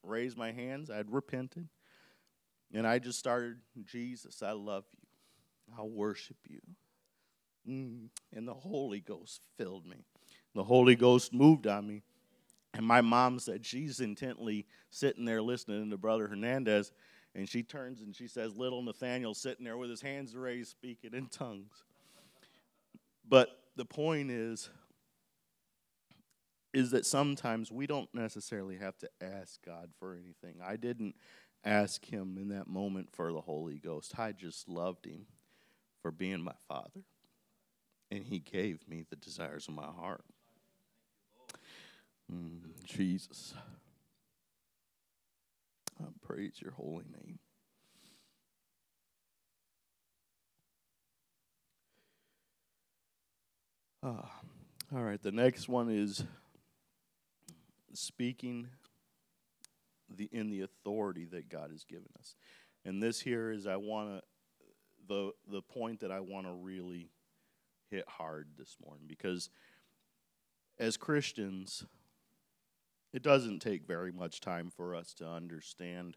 raised 0.03 0.37
my 0.37 0.53
hands. 0.53 0.91
I'd 0.91 1.11
repented. 1.11 1.69
And 2.73 2.87
I 2.87 2.99
just 2.99 3.19
started, 3.19 3.57
Jesus, 3.85 4.43
I 4.43 4.53
love 4.53 4.85
you. 4.93 5.77
I 5.79 5.83
worship 5.83 6.37
you. 6.49 6.61
Mm. 7.69 8.09
And 8.35 8.47
the 8.47 8.55
Holy 8.55 9.01
Ghost 9.01 9.41
filled 9.57 9.87
me. 9.87 10.05
The 10.55 10.65
Holy 10.65 10.95
Ghost 10.95 11.33
moved 11.33 11.67
on 11.67 11.87
me. 11.87 12.03
And 12.75 12.85
my 12.85 13.01
mom 13.01 13.39
said 13.39 13.65
she's 13.65 14.01
intently 14.01 14.67
sitting 14.91 15.25
there 15.25 15.41
listening 15.41 15.91
to 15.91 15.97
Brother 15.97 16.27
Hernandez. 16.27 16.93
And 17.35 17.49
she 17.49 17.63
turns 17.63 18.01
and 18.01 18.15
she 18.15 18.29
says, 18.29 18.57
Little 18.57 18.83
Nathaniel 18.83 19.35
sitting 19.35 19.65
there 19.65 19.77
with 19.77 19.91
his 19.91 20.03
hands 20.03 20.37
raised, 20.37 20.71
speaking 20.71 21.15
in 21.15 21.27
tongues. 21.27 21.85
But 23.27 23.49
the 23.77 23.85
point 23.85 24.31
is, 24.31 24.69
is 26.73 26.91
that 26.91 27.07
sometimes 27.07 27.71
we 27.71 27.87
don't 27.87 28.13
necessarily 28.13 28.77
have 28.77 28.99
to 28.99 29.09
ask 29.21 29.65
God 29.65 29.91
for 29.99 30.15
anything. 30.15 30.61
I 30.63 30.77
didn't 30.77 31.15
ask 31.65 32.05
Him 32.05 32.37
in 32.37 32.49
that 32.49 32.67
moment 32.67 33.09
for 33.13 33.33
the 33.33 33.41
Holy 33.41 33.79
Ghost, 33.79 34.19
I 34.19 34.33
just 34.33 34.69
loved 34.69 35.07
Him 35.07 35.27
for 36.03 36.11
being 36.11 36.43
my 36.43 36.55
Father. 36.69 37.05
And 38.11 38.25
He 38.25 38.41
gave 38.41 38.87
me 38.89 39.05
the 39.09 39.17
desires 39.17 39.69
of 39.69 39.75
my 39.75 39.87
heart. 39.87 40.25
Mm, 42.33 42.61
Jesus. 42.85 43.55
I 46.01 46.05
praise 46.23 46.61
your 46.61 46.73
holy 46.73 47.05
name. 47.05 47.39
Ah, 54.03 54.41
all 54.95 55.03
right, 55.03 55.23
the 55.23 55.33
next 55.33 55.69
one 55.69 55.89
is 55.89 56.25
speaking 57.95 58.69
the 60.15 60.29
in 60.31 60.51
the 60.51 60.61
authority 60.61 61.25
that 61.27 61.49
God 61.49 61.71
has 61.71 61.85
given 61.85 62.09
us. 62.19 62.35
And 62.85 63.03
this 63.03 63.21
here 63.21 63.51
is 63.51 63.67
I 63.67 63.77
want 63.77 64.11
to 64.11 64.23
the 65.09 65.33
the 65.51 65.63
point 65.63 66.01
that 66.01 66.11
I 66.11 66.21
want 66.21 66.47
to 66.47 66.53
really 66.53 67.11
hit 67.91 68.05
hard 68.09 68.49
this 68.59 68.77
morning 68.85 69.05
because 69.07 69.51
as 70.79 70.97
Christians 70.97 71.87
it 73.15 73.23
doesn't 73.23 73.61
take 73.61 73.87
very 73.87 74.11
much 74.11 74.41
time 74.41 74.73
for 74.77 74.93
us 74.93 75.15
to 75.15 75.25
understand 75.25 76.17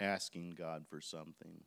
asking 0.00 0.54
God 0.56 0.86
for 0.88 0.98
something. 0.98 1.64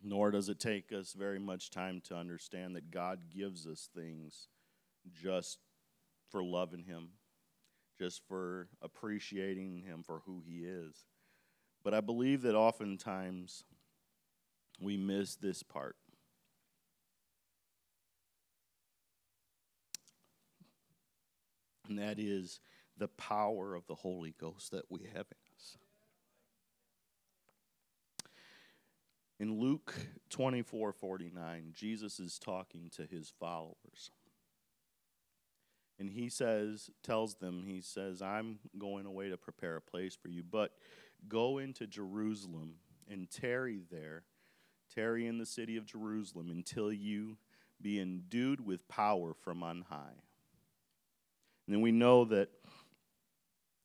Nor 0.00 0.30
does 0.30 0.48
it 0.48 0.60
take 0.60 0.92
us 0.92 1.12
very 1.12 1.40
much 1.40 1.70
time 1.70 2.00
to 2.04 2.14
understand 2.14 2.76
that 2.76 2.92
God 2.92 3.18
gives 3.36 3.66
us 3.66 3.88
things 3.92 4.46
just 5.12 5.58
for 6.30 6.40
loving 6.40 6.84
Him, 6.84 7.08
just 7.98 8.22
for 8.28 8.68
appreciating 8.80 9.82
Him 9.84 10.04
for 10.04 10.22
who 10.24 10.40
He 10.46 10.58
is. 10.64 11.04
But 11.82 11.94
I 11.94 12.00
believe 12.00 12.42
that 12.42 12.54
oftentimes 12.54 13.64
we 14.80 14.96
miss 14.96 15.34
this 15.34 15.64
part. 15.64 15.96
And 21.88 21.98
that 21.98 22.20
is 22.20 22.60
the 22.98 23.08
power 23.08 23.74
of 23.74 23.86
the 23.86 23.94
Holy 23.94 24.34
Ghost 24.38 24.70
that 24.72 24.84
we 24.90 25.02
have 25.14 25.26
in 25.26 25.54
us. 25.56 25.78
In 29.40 29.58
Luke 29.58 29.94
24 30.30 30.92
49, 30.92 31.72
Jesus 31.74 32.20
is 32.20 32.38
talking 32.38 32.90
to 32.96 33.04
his 33.04 33.32
followers. 33.38 34.10
And 35.98 36.10
he 36.10 36.28
says, 36.28 36.90
tells 37.02 37.36
them, 37.36 37.64
he 37.66 37.80
says, 37.80 38.20
I'm 38.20 38.58
going 38.78 39.06
away 39.06 39.28
to 39.28 39.36
prepare 39.36 39.76
a 39.76 39.80
place 39.80 40.16
for 40.16 40.28
you, 40.28 40.42
but 40.42 40.72
go 41.28 41.58
into 41.58 41.86
Jerusalem 41.86 42.74
and 43.08 43.30
tarry 43.30 43.80
there, 43.92 44.24
tarry 44.92 45.26
in 45.26 45.38
the 45.38 45.46
city 45.46 45.76
of 45.76 45.86
Jerusalem 45.86 46.50
until 46.50 46.92
you 46.92 47.36
be 47.80 48.00
endued 48.00 48.64
with 48.64 48.88
power 48.88 49.34
from 49.34 49.62
on 49.62 49.84
high. 49.88 50.20
And 51.66 51.74
then 51.74 51.80
we 51.80 51.92
know 51.92 52.24
that 52.26 52.48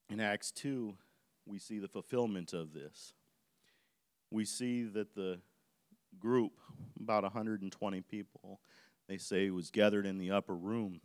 in 0.09 0.19
Acts 0.19 0.51
2, 0.51 0.95
we 1.45 1.59
see 1.59 1.79
the 1.79 1.87
fulfillment 1.87 2.53
of 2.53 2.73
this. 2.73 3.13
We 4.31 4.45
see 4.45 4.83
that 4.83 5.15
the 5.15 5.39
group, 6.19 6.53
about 6.99 7.23
120 7.23 8.01
people, 8.01 8.59
they 9.07 9.17
say 9.17 9.49
was 9.49 9.71
gathered 9.71 10.05
in 10.05 10.17
the 10.17 10.31
upper 10.31 10.55
room, 10.55 11.01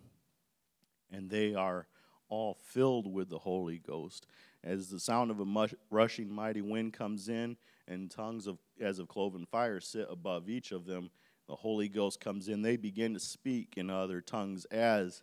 and 1.11 1.31
they 1.31 1.55
are 1.55 1.87
all 2.29 2.55
filled 2.55 3.13
with 3.13 3.29
the 3.29 3.39
Holy 3.39 3.79
Ghost. 3.79 4.27
As 4.63 4.89
the 4.89 5.01
sound 5.01 5.31
of 5.31 5.41
a 5.41 5.45
mush, 5.45 5.75
rushing 5.91 6.33
mighty 6.33 6.63
wind 6.63 6.93
comes 6.95 7.29
in, 7.29 7.57
and 7.87 8.11
tongues 8.11 8.47
of 8.47 8.59
as 8.81 8.99
of 8.99 9.09
cloven 9.09 9.47
fire 9.51 9.81
sit 9.81 10.07
above 10.11 10.49
each 10.49 10.73
of 10.73 10.87
them, 10.87 11.11
the 11.47 11.55
Holy 11.55 11.89
Ghost 11.89 12.21
comes 12.21 12.49
in. 12.49 12.63
They 12.63 12.77
begin 12.77 13.13
to 13.15 13.21
speak 13.21 13.75
in 13.77 13.91
other 13.91 14.21
tongues 14.23 14.65
as 14.67 15.23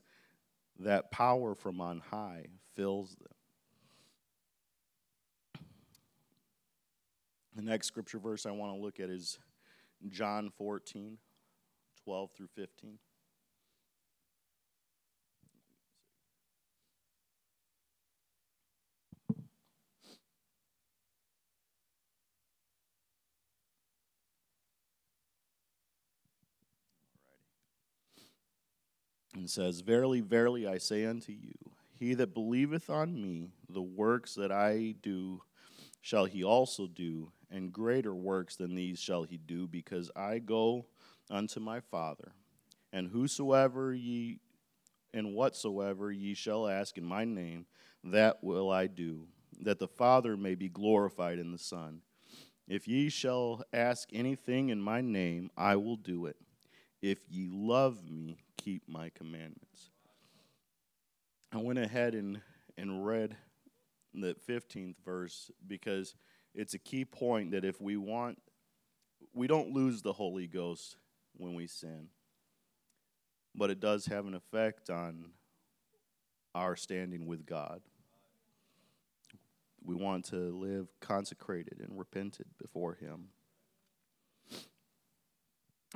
that 0.80 1.12
power 1.12 1.56
from 1.56 1.82
on 1.82 2.00
high 2.00 2.46
fills 2.76 3.16
them. 3.16 3.34
The 7.56 7.62
next 7.62 7.88
scripture 7.88 8.20
verse 8.20 8.46
I 8.46 8.52
want 8.52 8.74
to 8.76 8.82
look 8.82 9.00
at 9.00 9.10
is 9.10 9.38
John 10.10 10.52
14, 10.58 11.18
12 12.04 12.32
through 12.32 12.50
15. 12.56 12.98
and 29.42 29.50
says, 29.50 29.82
Verily, 29.82 30.22
verily, 30.22 30.68
I 30.68 30.78
say 30.78 31.06
unto 31.06 31.32
you, 31.32 31.54
he 32.00 32.14
that 32.14 32.34
believeth 32.34 32.90
on 32.90 33.20
me, 33.20 33.50
the 33.70 33.82
works 33.82 34.36
that 34.36 34.52
I 34.52 34.96
do 35.02 35.42
shall 36.02 36.26
he 36.26 36.44
also 36.44 36.88
do, 36.88 37.32
and 37.50 37.72
greater 37.72 38.14
works 38.14 38.56
than 38.56 38.76
these 38.76 39.00
shall 39.00 39.24
he 39.24 39.38
do, 39.38 39.68
because 39.68 40.12
I 40.16 40.40
go 40.40 40.88
unto 41.30 41.60
my 41.60 41.80
Father. 41.80 42.34
And 42.92 43.08
whosoever 43.08 43.94
ye 43.94 44.40
and 45.14 45.34
whatsoever 45.34 46.12
ye 46.12 46.34
shall 46.34 46.68
ask 46.68 46.98
in 46.98 47.06
my 47.06 47.26
name, 47.26 47.66
that 48.04 48.44
will 48.44 48.72
I 48.72 48.88
do, 48.88 49.28
that 49.62 49.80
the 49.80 49.88
Father 49.88 50.36
may 50.36 50.56
be 50.56 50.70
glorified 50.70 51.38
in 51.40 51.52
the 51.52 51.58
Son. 51.58 52.02
If 52.68 52.88
ye 52.88 53.10
shall 53.10 53.64
ask 53.74 54.10
anything 54.14 54.70
in 54.70 54.82
my 54.82 55.02
name, 55.02 55.52
I 55.58 55.76
will 55.76 55.98
do 55.98 56.26
it. 56.26 56.38
If 57.02 57.20
ye 57.30 57.50
love 57.52 58.10
me, 58.10 58.38
keep 58.58 58.88
my 58.88 59.10
commandments. 59.10 59.90
I 61.52 61.58
went 61.58 61.80
ahead 61.80 62.16
and, 62.16 62.42
and 62.78 63.06
read 63.06 63.36
the 64.14 64.36
15th 64.48 64.96
verse 65.06 65.52
because 65.68 66.16
it's 66.54 66.74
a 66.74 66.80
key 66.80 67.06
point 67.06 67.52
that 67.52 67.64
if 67.64 67.80
we 67.80 67.96
want, 67.98 68.42
we 69.34 69.48
don't 69.48 69.72
lose 69.72 70.02
the 70.02 70.14
Holy 70.14 70.48
Ghost 70.48 70.98
when 71.38 71.54
we 71.54 71.68
sin, 71.68 72.08
but 73.56 73.70
it 73.70 73.80
does 73.80 74.06
have 74.08 74.26
an 74.26 74.34
effect 74.34 74.90
on 74.90 75.32
our 76.54 76.76
standing 76.76 77.26
with 77.26 77.46
God. 77.46 77.82
We 79.84 79.96
want 79.96 80.26
to 80.26 80.36
live 80.36 80.88
consecrated 81.00 81.80
and 81.80 81.98
repented 81.98 82.48
before 82.62 82.96
Him. 82.96 83.30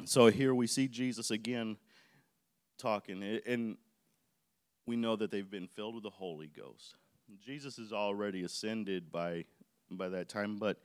So 0.06 0.28
here 0.28 0.56
we 0.56 0.68
see 0.68 0.88
Jesus 0.88 1.32
again 1.32 1.78
talking, 2.78 3.24
and 3.46 3.78
we 4.86 4.96
know 4.96 5.16
that 5.16 5.32
they've 5.32 5.50
been 5.50 5.68
filled 5.68 5.96
with 5.96 6.04
the 6.04 6.10
Holy 6.10 6.48
Ghost. 6.48 6.96
Jesus 7.46 7.78
is 7.80 7.92
already 7.92 8.44
ascended 8.44 9.12
by 9.12 9.46
by 9.92 10.10
that 10.10 10.30
time, 10.30 10.58
but 10.58 10.80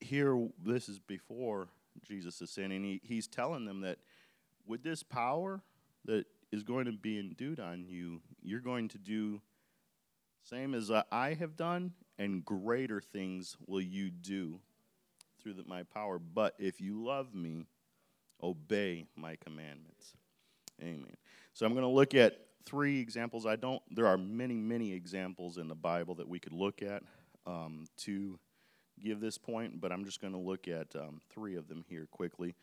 here 0.00 0.48
this 0.64 0.88
is 0.88 0.98
before 0.98 1.68
Jesus 2.06 2.40
ascending. 2.40 2.84
He, 2.84 3.00
he's 3.02 3.26
telling 3.26 3.64
them 3.64 3.80
that 3.80 3.98
with 4.66 4.82
this 4.82 5.02
power 5.02 5.62
that 6.04 6.26
is 6.52 6.62
going 6.62 6.86
to 6.86 6.92
be 6.92 7.18
endued 7.18 7.58
on 7.58 7.84
you, 7.84 8.20
you're 8.42 8.60
going 8.60 8.88
to 8.88 8.98
do 8.98 9.40
same 10.44 10.74
as 10.74 10.90
I 11.12 11.34
have 11.34 11.56
done, 11.56 11.92
and 12.18 12.42
greater 12.42 13.02
things 13.02 13.56
will 13.66 13.82
you 13.82 14.10
do 14.10 14.60
through 15.42 15.54
the, 15.54 15.64
my 15.64 15.82
power. 15.82 16.18
But 16.18 16.54
if 16.58 16.80
you 16.80 17.04
love 17.04 17.34
me, 17.34 17.66
obey 18.42 19.06
my 19.14 19.36
commandments. 19.36 20.14
Amen. 20.80 21.16
So 21.52 21.66
I'm 21.66 21.72
going 21.72 21.82
to 21.82 21.88
look 21.88 22.14
at 22.14 22.38
three 22.64 23.00
examples. 23.00 23.46
I 23.46 23.56
don't. 23.56 23.82
There 23.90 24.06
are 24.06 24.18
many, 24.18 24.54
many 24.54 24.92
examples 24.92 25.58
in 25.58 25.68
the 25.68 25.74
Bible 25.74 26.14
that 26.16 26.28
we 26.28 26.38
could 26.38 26.52
look 26.52 26.82
at 26.82 27.02
um, 27.46 27.86
to 27.98 28.38
give 29.02 29.20
this 29.20 29.38
point, 29.38 29.80
but 29.80 29.92
I'm 29.92 30.04
just 30.04 30.20
going 30.20 30.32
to 30.32 30.38
look 30.38 30.68
at 30.68 30.94
um, 30.96 31.20
three 31.30 31.56
of 31.56 31.68
them 31.68 31.84
here 31.88 32.06
quickly. 32.10 32.54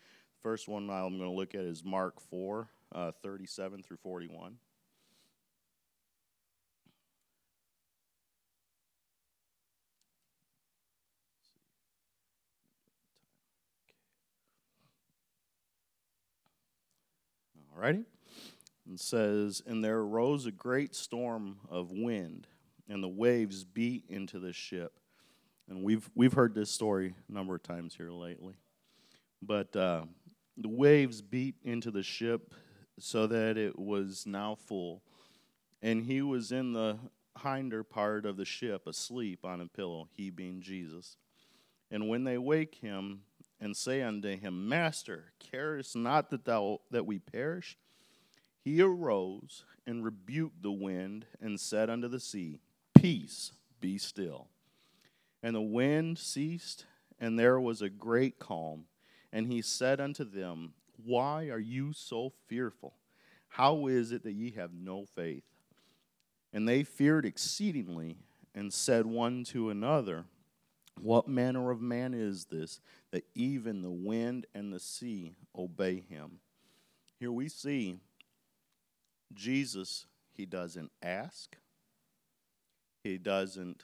First 0.41 0.67
one 0.67 0.89
I'm 0.89 1.17
going 1.17 1.29
to 1.29 1.29
look 1.29 1.55
at 1.55 1.61
is 1.61 1.83
Mark 1.83 2.19
4, 2.29 2.67
uh, 2.93 3.11
37 3.23 3.81
through 3.81 3.97
41. 3.97 4.57
Alrighty. 17.77 18.05
It 18.91 18.99
says, 18.99 19.61
And 19.65 19.83
there 19.83 19.99
arose 19.99 20.45
a 20.45 20.51
great 20.51 20.95
storm 20.95 21.57
of 21.69 21.91
wind, 21.91 22.47
and 22.87 23.03
the 23.03 23.09
waves 23.09 23.63
beat 23.63 24.05
into 24.09 24.39
the 24.39 24.53
ship. 24.53 24.93
And 25.67 25.83
we've, 25.83 26.09
we've 26.13 26.33
heard 26.33 26.53
this 26.53 26.69
story 26.69 27.15
a 27.27 27.31
number 27.31 27.55
of 27.55 27.63
times 27.63 27.95
here 27.95 28.11
lately. 28.11 28.55
But 29.41 29.75
uh, 29.75 30.03
the 30.57 30.69
waves 30.69 31.21
beat 31.21 31.55
into 31.63 31.89
the 31.89 32.03
ship 32.03 32.53
so 32.99 33.27
that 33.27 33.57
it 33.57 33.77
was 33.77 34.25
now 34.27 34.55
full. 34.55 35.01
And 35.81 36.03
he 36.03 36.21
was 36.21 36.51
in 36.51 36.73
the 36.73 36.97
hinder 37.43 37.83
part 37.83 38.25
of 38.25 38.37
the 38.37 38.45
ship, 38.45 38.87
asleep 38.87 39.43
on 39.43 39.61
a 39.61 39.67
pillow, 39.67 40.07
he 40.13 40.29
being 40.29 40.61
Jesus. 40.61 41.17
And 41.91 42.07
when 42.07 42.23
they 42.23 42.37
wake 42.37 42.75
him, 42.75 43.21
and 43.59 43.75
say 43.75 44.01
unto 44.01 44.37
him, 44.37 44.67
Master, 44.67 45.31
carest 45.39 45.95
not 45.95 46.29
that 46.29 46.45
thou 46.45 46.81
that 46.91 47.05
we 47.05 47.19
perish? 47.19 47.77
He 48.65 48.81
arose 48.81 49.63
and 49.85 50.03
rebuked 50.03 50.63
the 50.63 50.71
wind 50.71 51.27
and 51.39 51.59
said 51.59 51.87
unto 51.87 52.07
the 52.07 52.19
sea, 52.19 52.61
Peace, 52.95 53.51
be 53.79 53.99
still. 53.99 54.47
And 55.43 55.55
the 55.55 55.61
wind 55.61 56.17
ceased, 56.17 56.87
and 57.19 57.37
there 57.37 57.59
was 57.59 57.83
a 57.83 57.89
great 57.89 58.39
calm. 58.39 58.85
And 59.31 59.45
he 59.45 59.61
said 59.61 60.01
unto 60.01 60.23
them, 60.23 60.73
Why 60.97 61.49
are 61.49 61.59
you 61.59 61.93
so 61.93 62.33
fearful? 62.47 62.95
How 63.49 63.85
is 63.85 64.11
it 64.11 64.23
that 64.23 64.33
ye 64.33 64.49
have 64.51 64.73
no 64.73 65.05
faith? 65.05 65.43
And 66.51 66.67
they 66.67 66.83
feared 66.83 67.23
exceedingly, 67.23 68.17
and 68.55 68.73
said 68.73 69.05
one 69.05 69.43
to 69.43 69.69
another, 69.69 70.25
what 70.99 71.27
manner 71.27 71.69
of 71.69 71.81
man 71.81 72.13
is 72.13 72.45
this 72.45 72.79
that 73.11 73.25
even 73.35 73.81
the 73.81 73.91
wind 73.91 74.47
and 74.55 74.73
the 74.73 74.79
sea 74.79 75.35
obey 75.55 75.99
him? 75.99 76.39
Here 77.19 77.31
we 77.31 77.47
see 77.49 77.99
Jesus, 79.35 80.05
he 80.33 80.45
doesn't 80.45 80.91
ask, 81.01 81.57
he 83.03 83.17
doesn't 83.17 83.83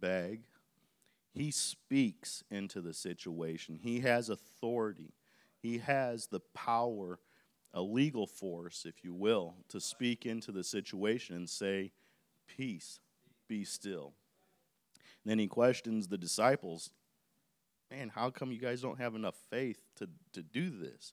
beg, 0.00 0.44
he 1.32 1.50
speaks 1.50 2.44
into 2.50 2.80
the 2.80 2.92
situation. 2.92 3.78
He 3.82 4.00
has 4.00 4.28
authority, 4.28 5.14
he 5.58 5.78
has 5.78 6.26
the 6.26 6.40
power, 6.54 7.18
a 7.72 7.82
legal 7.82 8.26
force, 8.26 8.84
if 8.86 9.02
you 9.02 9.14
will, 9.14 9.54
to 9.68 9.80
speak 9.80 10.26
into 10.26 10.52
the 10.52 10.64
situation 10.64 11.36
and 11.36 11.48
say, 11.48 11.92
Peace, 12.46 13.00
be 13.48 13.64
still. 13.64 14.12
Then 15.24 15.38
he 15.38 15.46
questions 15.46 16.08
the 16.08 16.18
disciples, 16.18 16.90
Man, 17.90 18.10
how 18.10 18.30
come 18.30 18.52
you 18.52 18.58
guys 18.58 18.80
don't 18.80 18.98
have 18.98 19.14
enough 19.14 19.36
faith 19.50 19.80
to, 19.96 20.08
to 20.32 20.42
do 20.42 20.70
this? 20.70 21.12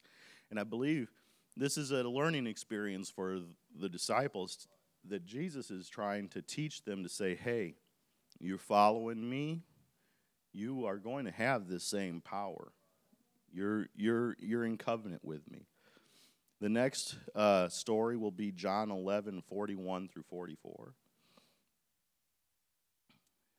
And 0.49 0.59
I 0.59 0.63
believe 0.63 1.11
this 1.55 1.77
is 1.77 1.91
a 1.91 2.03
learning 2.03 2.47
experience 2.47 3.09
for 3.09 3.39
the 3.77 3.89
disciples 3.89 4.67
that 5.07 5.25
Jesus 5.25 5.71
is 5.71 5.87
trying 5.87 6.29
to 6.29 6.41
teach 6.41 6.83
them 6.83 7.03
to 7.03 7.09
say, 7.09 7.35
Hey, 7.35 7.75
you're 8.39 8.57
following 8.57 9.29
me, 9.29 9.63
you 10.53 10.85
are 10.85 10.97
going 10.97 11.25
to 11.25 11.31
have 11.31 11.67
this 11.67 11.83
same 11.83 12.21
power. 12.21 12.71
You're, 13.51 13.87
you're, 13.95 14.35
you're 14.39 14.65
in 14.65 14.77
covenant 14.77 15.23
with 15.23 15.49
me. 15.49 15.65
The 16.61 16.69
next 16.69 17.15
uh, 17.35 17.69
story 17.69 18.17
will 18.17 18.31
be 18.31 18.51
John 18.51 18.91
11, 18.91 19.43
41 19.47 20.09
through 20.09 20.23
44 20.23 20.93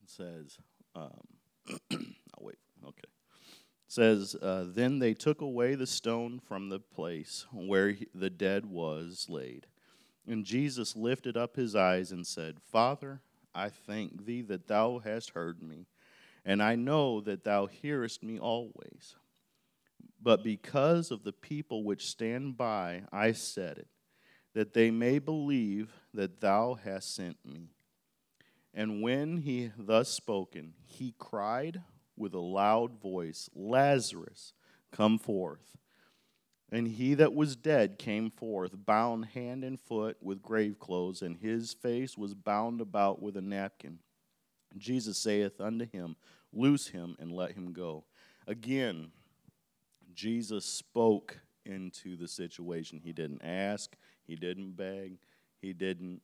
It 0.02 0.10
says, 0.10 0.58
um, 0.94 1.10
I'll 1.90 2.44
wait. 2.44 2.58
Okay. 2.84 3.00
It 3.04 3.92
says, 3.92 4.36
uh, 4.40 4.66
Then 4.68 4.98
they 4.98 5.14
took 5.14 5.40
away 5.40 5.74
the 5.74 5.86
stone 5.86 6.40
from 6.46 6.68
the 6.68 6.78
place 6.78 7.46
where 7.52 7.90
he, 7.90 8.06
the 8.14 8.30
dead 8.30 8.66
was 8.66 9.26
laid. 9.28 9.66
And 10.30 10.44
Jesus 10.44 10.94
lifted 10.94 11.36
up 11.36 11.56
his 11.56 11.74
eyes 11.74 12.12
and 12.12 12.24
said, 12.24 12.60
Father, 12.70 13.20
I 13.52 13.68
thank 13.68 14.26
thee 14.26 14.42
that 14.42 14.68
thou 14.68 15.00
hast 15.00 15.30
heard 15.30 15.60
me, 15.60 15.86
and 16.44 16.62
I 16.62 16.76
know 16.76 17.20
that 17.22 17.42
thou 17.42 17.66
hearest 17.66 18.22
me 18.22 18.38
always. 18.38 19.16
But 20.22 20.44
because 20.44 21.10
of 21.10 21.24
the 21.24 21.32
people 21.32 21.82
which 21.82 22.06
stand 22.06 22.56
by, 22.56 23.02
I 23.10 23.32
said 23.32 23.78
it, 23.78 23.88
that 24.54 24.72
they 24.72 24.92
may 24.92 25.18
believe 25.18 25.90
that 26.14 26.40
thou 26.40 26.74
hast 26.74 27.12
sent 27.12 27.38
me. 27.44 27.70
And 28.72 29.02
when 29.02 29.38
he 29.38 29.72
thus 29.76 30.10
spoken, 30.10 30.74
he 30.84 31.12
cried 31.18 31.82
with 32.16 32.34
a 32.34 32.38
loud 32.38 33.00
voice, 33.00 33.50
Lazarus, 33.52 34.52
come 34.92 35.18
forth. 35.18 35.76
And 36.72 36.86
he 36.86 37.14
that 37.14 37.34
was 37.34 37.56
dead 37.56 37.98
came 37.98 38.30
forth, 38.30 38.72
bound 38.86 39.26
hand 39.26 39.64
and 39.64 39.78
foot 39.78 40.16
with 40.20 40.42
grave 40.42 40.78
clothes, 40.78 41.22
and 41.22 41.36
his 41.36 41.74
face 41.74 42.16
was 42.16 42.34
bound 42.34 42.80
about 42.80 43.20
with 43.20 43.36
a 43.36 43.40
napkin. 43.40 43.98
Jesus 44.76 45.18
saith 45.18 45.60
unto 45.60 45.86
him, 45.86 46.16
Loose 46.52 46.88
him 46.88 47.16
and 47.18 47.32
let 47.32 47.52
him 47.52 47.72
go. 47.72 48.04
Again, 48.46 49.10
Jesus 50.14 50.64
spoke 50.64 51.38
into 51.64 52.16
the 52.16 52.28
situation. 52.28 53.00
He 53.02 53.12
didn't 53.12 53.42
ask, 53.42 53.94
he 54.26 54.36
didn't 54.36 54.76
beg, 54.76 55.18
he 55.60 55.72
didn't 55.72 56.22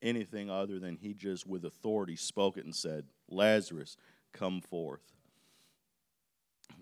anything 0.00 0.50
other 0.50 0.78
than 0.78 0.96
he 0.96 1.14
just 1.14 1.46
with 1.46 1.64
authority 1.64 2.16
spoke 2.16 2.56
it 2.56 2.64
and 2.64 2.74
said, 2.74 3.04
Lazarus, 3.28 3.96
come 4.32 4.60
forth. 4.60 5.12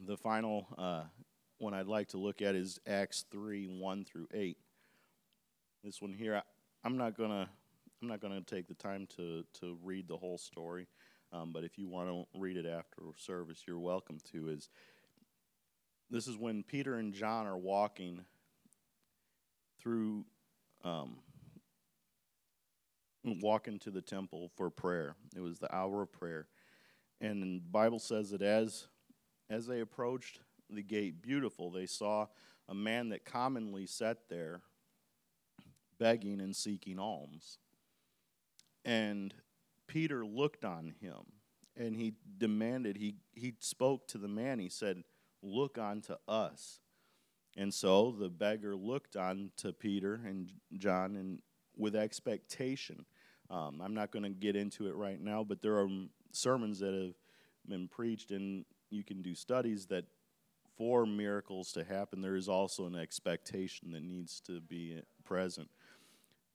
The 0.06 0.16
final 0.16 0.66
uh, 0.78 1.02
one 1.60 1.74
I'd 1.74 1.86
like 1.86 2.08
to 2.08 2.18
look 2.18 2.40
at 2.40 2.54
is 2.54 2.80
Acts 2.86 3.26
3 3.30 3.66
1 3.66 4.04
through 4.04 4.28
8. 4.32 4.56
This 5.84 6.00
one 6.00 6.12
here, 6.12 6.36
I, 6.36 6.86
am 6.86 6.96
not 6.96 7.16
going 7.16 7.30
to. 7.30 7.48
I'm 8.02 8.08
not 8.08 8.22
going 8.22 8.32
to 8.32 8.54
take 8.54 8.66
the 8.66 8.74
time 8.74 9.06
to, 9.16 9.44
to 9.60 9.76
read 9.82 10.08
the 10.08 10.16
whole 10.16 10.38
story, 10.38 10.86
um, 11.34 11.52
but 11.52 11.64
if 11.64 11.76
you 11.76 11.86
want 11.86 12.08
to 12.08 12.24
read 12.40 12.56
it 12.56 12.64
after 12.64 13.02
service, 13.18 13.64
you're 13.66 13.78
welcome 13.78 14.18
to. 14.32 14.48
Is 14.48 14.70
this 16.10 16.26
is 16.26 16.38
when 16.38 16.62
Peter 16.62 16.94
and 16.94 17.12
John 17.12 17.46
are 17.46 17.58
walking 17.58 18.24
through 19.82 20.24
um, 20.82 21.16
walking 23.22 23.78
to 23.80 23.90
the 23.90 24.00
temple 24.00 24.50
for 24.56 24.70
prayer. 24.70 25.14
It 25.36 25.40
was 25.40 25.58
the 25.58 25.74
hour 25.74 26.00
of 26.00 26.10
prayer. 26.10 26.46
And 27.20 27.42
the 27.42 27.60
Bible 27.70 27.98
says 27.98 28.30
that 28.30 28.40
as 28.40 28.86
as 29.50 29.66
they 29.66 29.80
approached 29.80 30.40
the 30.74 30.82
gate 30.82 31.22
beautiful, 31.22 31.70
they 31.70 31.86
saw 31.86 32.26
a 32.68 32.74
man 32.74 33.08
that 33.10 33.24
commonly 33.24 33.86
sat 33.86 34.28
there 34.28 34.62
begging 35.98 36.40
and 36.40 36.54
seeking 36.54 36.98
alms. 36.98 37.58
And 38.84 39.34
Peter 39.86 40.24
looked 40.24 40.64
on 40.64 40.94
him 41.00 41.32
and 41.76 41.96
he 41.96 42.14
demanded, 42.38 42.96
he, 42.96 43.16
he 43.34 43.54
spoke 43.58 44.08
to 44.08 44.18
the 44.18 44.28
man. 44.28 44.58
He 44.58 44.68
said, 44.68 45.04
Look 45.42 45.78
unto 45.78 46.16
us. 46.28 46.80
And 47.56 47.72
so 47.72 48.12
the 48.12 48.28
beggar 48.28 48.76
looked 48.76 49.16
on 49.16 49.52
to 49.56 49.72
Peter 49.72 50.20
and 50.24 50.50
John 50.76 51.16
and 51.16 51.40
with 51.76 51.96
expectation. 51.96 53.06
Um, 53.48 53.80
I'm 53.82 53.94
not 53.94 54.12
going 54.12 54.22
to 54.22 54.30
get 54.30 54.54
into 54.54 54.86
it 54.86 54.94
right 54.94 55.20
now, 55.20 55.42
but 55.42 55.62
there 55.62 55.78
are 55.78 55.88
sermons 56.30 56.78
that 56.80 56.94
have 56.94 57.14
been 57.66 57.88
preached, 57.88 58.30
and 58.30 58.64
you 58.90 59.02
can 59.02 59.22
do 59.22 59.34
studies 59.34 59.86
that 59.86 60.04
for 60.80 61.04
miracles 61.04 61.72
to 61.72 61.84
happen, 61.84 62.22
there 62.22 62.36
is 62.36 62.48
also 62.48 62.86
an 62.86 62.96
expectation 62.96 63.90
that 63.90 64.02
needs 64.02 64.40
to 64.40 64.62
be 64.62 64.98
present. 65.26 65.68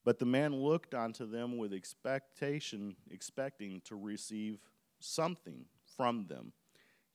But 0.04 0.18
the 0.18 0.26
man 0.26 0.56
looked 0.56 0.96
unto 0.96 1.30
them 1.30 1.60
with 1.60 1.72
expectation, 1.72 2.96
expecting 3.12 3.82
to 3.86 3.96
receive 3.96 4.58
something 5.00 5.66
from 5.96 6.26
them. 6.26 6.54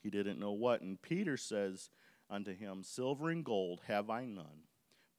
He 0.01 0.09
didn't 0.09 0.39
know 0.39 0.53
what. 0.53 0.83
And 0.83 1.03
Peter 1.03 1.37
says 1.37 1.91
unto 2.31 2.55
him, 2.55 2.85
Silver 2.85 3.31
and 3.31 3.45
gold 3.45 3.81
have 3.89 4.09
I 4.09 4.25
none, 4.25 4.63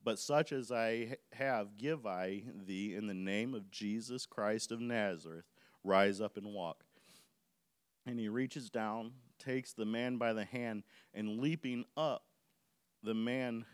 but 0.02 0.18
such 0.18 0.54
as 0.54 0.72
I 0.72 1.18
have 1.34 1.78
give 1.78 2.06
I 2.06 2.44
thee 2.66 2.96
in 2.96 3.08
the 3.08 3.14
name 3.14 3.54
of 3.54 3.70
Jesus 3.70 4.26
Christ 4.26 4.72
of 4.72 4.80
Nazareth. 4.80 5.44
Rise 5.84 6.22
up 6.22 6.38
and 6.38 6.54
walk. 6.54 6.86
And 8.06 8.18
he 8.18 8.30
reaches 8.30 8.70
down, 8.70 9.12
takes 9.42 9.74
the 9.74 9.86
man 9.86 10.18
by 10.18 10.34
the 10.34 10.46
hand, 10.46 10.84
and 11.14 11.40
leaping 11.40 11.86
up, 11.98 12.24
the 13.04 13.14
man 13.14 13.66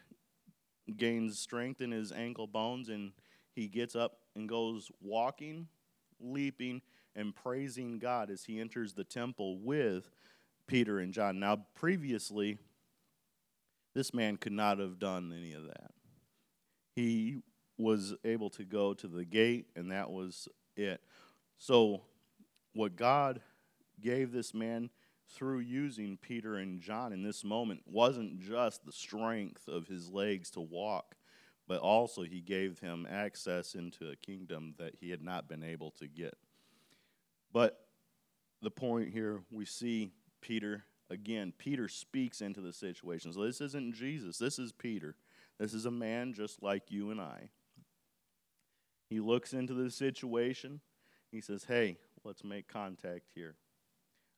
gains 0.95 1.37
strength 1.37 1.81
in 1.81 1.91
his 1.91 2.11
ankle 2.11 2.47
bones 2.47 2.87
and 2.89 3.11
he 3.53 3.67
gets 3.67 3.95
up 3.95 4.19
and 4.35 4.47
goes 4.47 4.91
walking, 5.01 5.67
leaping, 6.19 6.81
and 7.15 7.35
praising 7.35 7.99
God 7.99 8.29
as 8.29 8.43
he 8.45 8.59
enters 8.59 8.93
the 8.93 9.03
temple 9.03 9.57
with 9.59 10.09
Peter 10.67 10.99
and 10.99 11.11
John. 11.11 11.39
Now, 11.39 11.65
previously, 11.73 12.59
this 13.95 14.13
man 14.13 14.37
could 14.37 14.51
not 14.51 14.77
have 14.77 14.99
done 14.99 15.33
any 15.35 15.53
of 15.53 15.63
that. 15.63 15.91
He 16.95 17.41
was 17.79 18.13
able 18.23 18.51
to 18.51 18.63
go 18.63 18.93
to 18.93 19.07
the 19.07 19.25
gate, 19.25 19.65
and 19.75 19.91
that 19.91 20.11
was 20.11 20.47
it. 20.75 21.01
So, 21.57 22.01
what 22.73 22.95
God 22.95 23.41
gave 23.99 24.31
this 24.31 24.53
man 24.53 24.91
through 25.29 25.59
using 25.59 26.17
Peter 26.17 26.55
and 26.55 26.81
John 26.81 27.13
in 27.13 27.23
this 27.23 27.43
moment 27.43 27.81
wasn't 27.85 28.39
just 28.39 28.85
the 28.85 28.91
strength 28.91 29.67
of 29.67 29.87
his 29.87 30.09
legs 30.09 30.49
to 30.51 30.61
walk, 30.61 31.15
but 31.67 31.79
also 31.79 32.23
he 32.23 32.41
gave 32.41 32.79
him 32.79 33.07
access 33.09 33.75
into 33.75 34.09
a 34.09 34.15
kingdom 34.15 34.75
that 34.77 34.95
he 34.95 35.09
had 35.09 35.21
not 35.21 35.49
been 35.49 35.63
able 35.63 35.91
to 35.91 36.07
get. 36.07 36.35
But 37.51 37.79
the 38.61 38.71
point 38.71 39.09
here, 39.11 39.41
we 39.51 39.65
see 39.65 40.11
Peter 40.41 40.83
again. 41.09 41.53
Peter 41.57 41.87
speaks 41.87 42.41
into 42.41 42.61
the 42.61 42.73
situation. 42.73 43.33
So 43.33 43.43
this 43.43 43.61
isn't 43.61 43.95
Jesus, 43.95 44.37
this 44.37 44.59
is 44.59 44.71
Peter. 44.71 45.15
This 45.59 45.73
is 45.73 45.85
a 45.85 45.91
man 45.91 46.33
just 46.33 46.61
like 46.61 46.91
you 46.91 47.09
and 47.09 47.19
I. 47.19 47.49
He 49.09 49.19
looks 49.19 49.53
into 49.53 49.73
the 49.73 49.89
situation. 49.89 50.81
He 51.31 51.41
says, 51.41 51.63
Hey, 51.63 51.97
let's 52.23 52.43
make 52.43 52.67
contact 52.67 53.31
here. 53.33 53.55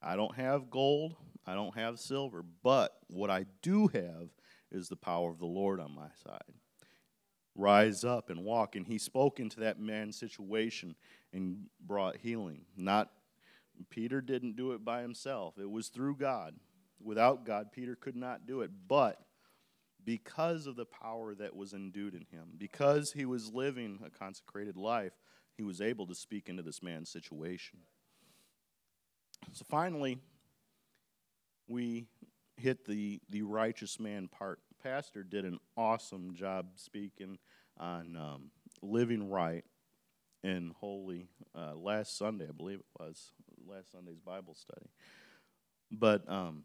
I 0.01 0.15
don't 0.15 0.35
have 0.35 0.69
gold, 0.69 1.15
I 1.45 1.53
don't 1.53 1.75
have 1.75 1.99
silver, 1.99 2.43
but 2.63 2.97
what 3.07 3.29
I 3.29 3.45
do 3.61 3.87
have 3.87 4.29
is 4.71 4.87
the 4.87 4.95
power 4.95 5.29
of 5.29 5.39
the 5.39 5.45
Lord 5.45 5.79
on 5.79 5.93
my 5.93 6.09
side 6.23 6.53
rise 7.59 8.03
up 8.03 8.29
and 8.29 8.43
walk. 8.43 8.75
And 8.75 8.87
he 8.87 8.97
spoke 8.97 9.39
into 9.39 9.59
that 9.59 9.79
man's 9.79 10.17
situation 10.17 10.95
and 11.33 11.65
brought 11.85 12.17
healing. 12.17 12.61
Not 12.75 13.11
Peter 13.89 14.21
didn't 14.21 14.55
do 14.55 14.71
it 14.71 14.83
by 14.83 15.01
himself. 15.01 15.55
It 15.59 15.69
was 15.69 15.89
through 15.89 16.15
God. 16.15 16.55
Without 17.01 17.45
God, 17.45 17.71
Peter 17.71 17.95
could 17.95 18.15
not 18.15 18.45
do 18.45 18.61
it. 18.61 18.71
But 18.87 19.21
because 20.03 20.67
of 20.67 20.75
the 20.75 20.85
power 20.85 21.35
that 21.35 21.55
was 21.55 21.73
endued 21.73 22.13
in 22.13 22.25
him, 22.31 22.53
because 22.57 23.11
he 23.11 23.25
was 23.25 23.53
living 23.53 23.99
a 24.05 24.09
consecrated 24.09 24.75
life, 24.75 25.13
he 25.55 25.63
was 25.63 25.81
able 25.81 26.07
to 26.07 26.15
speak 26.15 26.49
into 26.49 26.63
this 26.63 26.81
man's 26.81 27.09
situation. 27.09 27.79
So 29.51 29.65
finally, 29.69 30.19
we 31.67 32.07
hit 32.57 32.85
the, 32.85 33.19
the 33.29 33.41
righteous 33.41 33.99
man 33.99 34.27
part 34.27 34.59
pastor 34.81 35.23
did 35.23 35.45
an 35.45 35.59
awesome 35.75 36.33
job 36.33 36.67
speaking 36.75 37.37
on 37.77 38.15
um, 38.15 38.51
living 38.81 39.29
right 39.29 39.65
and 40.43 40.71
holy 40.79 41.27
uh, 41.55 41.75
last 41.75 42.17
Sunday, 42.17 42.45
I 42.47 42.53
believe 42.53 42.79
it 42.79 42.85
was 42.97 43.31
last 43.67 43.91
Sunday's 43.91 44.19
Bible 44.19 44.55
study. 44.55 44.89
But 45.91 46.29
um, 46.29 46.63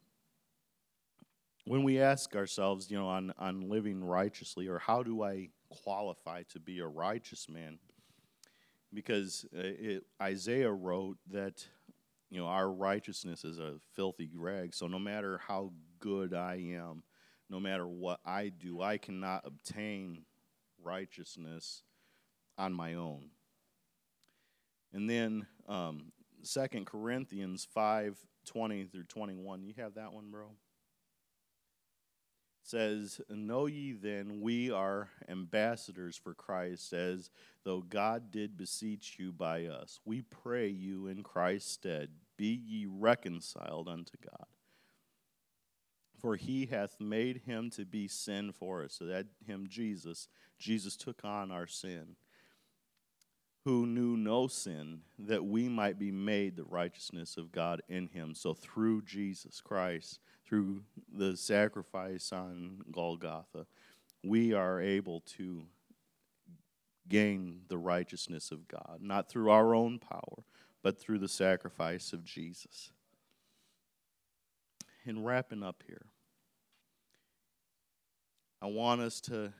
when 1.65 1.83
we 1.83 2.01
ask 2.01 2.37
ourselves, 2.37 2.91
you 2.91 2.99
know, 2.99 3.09
on, 3.09 3.33
on 3.39 3.69
living 3.69 4.05
righteously, 4.05 4.69
or 4.69 4.79
how 4.79 5.03
do 5.03 5.23
I 5.23 5.49
qualify 5.83 6.43
to 6.51 6.61
be 6.61 6.79
a 6.79 6.87
righteous 6.87 7.49
man? 7.49 7.79
Because 8.93 9.45
uh, 9.57 9.61
it, 9.63 10.05
Isaiah 10.23 10.71
wrote 10.71 11.17
that, 11.33 11.67
you 12.35 12.41
know, 12.41 12.49
our 12.49 12.69
righteousness 12.69 13.45
is 13.45 13.61
a 13.61 13.75
filthy 13.95 14.29
rag. 14.35 14.75
So 14.75 14.89
no 14.89 14.99
matter 14.99 15.39
how 15.47 15.71
good 16.01 16.35
I 16.35 16.57
am, 16.75 17.05
no 17.49 17.61
matter 17.61 17.87
what 17.87 18.19
I 18.27 18.49
do, 18.49 18.83
I 18.83 18.99
cannot 18.99 19.43
obtain 19.45 20.25
righteousness 20.83 21.85
on 22.59 22.73
my 22.73 22.95
own. 22.95 23.31
And 24.93 25.09
then 25.09 25.47
um, 25.69 26.11
2 26.43 26.85
Corinthians 26.85 27.69
5 27.73 28.19
20 28.47 28.85
through 28.87 29.05
21. 29.05 29.63
You 29.63 29.75
have 29.79 29.95
that 29.95 30.13
one, 30.13 30.33
bro? 30.33 30.47
It 32.65 32.69
says, 32.69 33.21
Know 33.31 33.67
ye 33.67 33.93
then 33.93 34.41
we 34.41 34.73
are 34.73 35.09
ambassadors 35.29 36.17
for 36.17 36.35
Christ, 36.35 36.93
as 36.93 37.31
though 37.63 37.81
God 37.81 38.31
did 38.31 38.57
beseech 38.57 39.17
you 39.21 39.31
by 39.31 39.67
us. 39.67 40.01
We 40.05 40.23
pray 40.23 40.69
you 40.69 41.07
in 41.07 41.23
Christ's 41.23 41.71
stead, 41.71 42.09
be 42.37 42.61
ye 42.67 42.87
reconciled 42.87 43.89
unto 43.89 44.17
God. 44.23 44.47
For 46.19 46.37
he 46.37 46.67
hath 46.67 46.97
made 47.01 47.43
him 47.45 47.71
to 47.71 47.85
be 47.85 48.09
sin 48.09 48.53
for 48.53 48.83
us. 48.83 48.95
So 48.95 49.05
that 49.07 49.27
him, 49.47 49.67
Jesus, 49.69 50.29
Jesus 50.59 50.97
took 50.97 51.25
on 51.25 51.51
our 51.51 51.67
sin, 51.67 52.17
who 53.65 53.87
knew 53.87 54.17
no 54.17 54.47
sin, 54.47 55.01
that 55.19 55.45
we 55.45 55.69
might 55.69 55.99
be 55.99 56.11
made 56.11 56.57
the 56.57 56.65
righteousness 56.65 57.37
of 57.37 57.53
God 57.53 57.83
in 57.89 58.09
him. 58.09 58.35
So 58.35 58.55
through 58.55 59.03
Jesus 59.03 59.61
Christ, 59.61 60.21
through 60.47 60.83
the 61.13 61.37
sacrifice 61.37 62.33
on 62.33 62.83
Golgotha, 62.91 63.67
we 64.23 64.53
are 64.55 64.81
able 64.81 65.21
to 65.37 65.65
gain 67.09 67.61
the 67.69 67.79
righteousness 67.79 68.51
of 68.51 68.67
God, 68.67 68.99
not 69.01 69.29
through 69.29 69.51
our 69.51 69.75
own 69.75 69.99
power, 69.99 70.45
but 70.85 71.01
through 71.01 71.19
the 71.19 71.29
sacrifice 71.29 72.13
of 72.13 72.23
Jesus. 72.23 72.93
In 75.07 75.25
wrapping 75.25 75.63
up 75.63 75.83
here, 75.87 76.07
I 78.63 78.67
want 78.67 79.01
us 79.01 79.21
to 79.23 79.53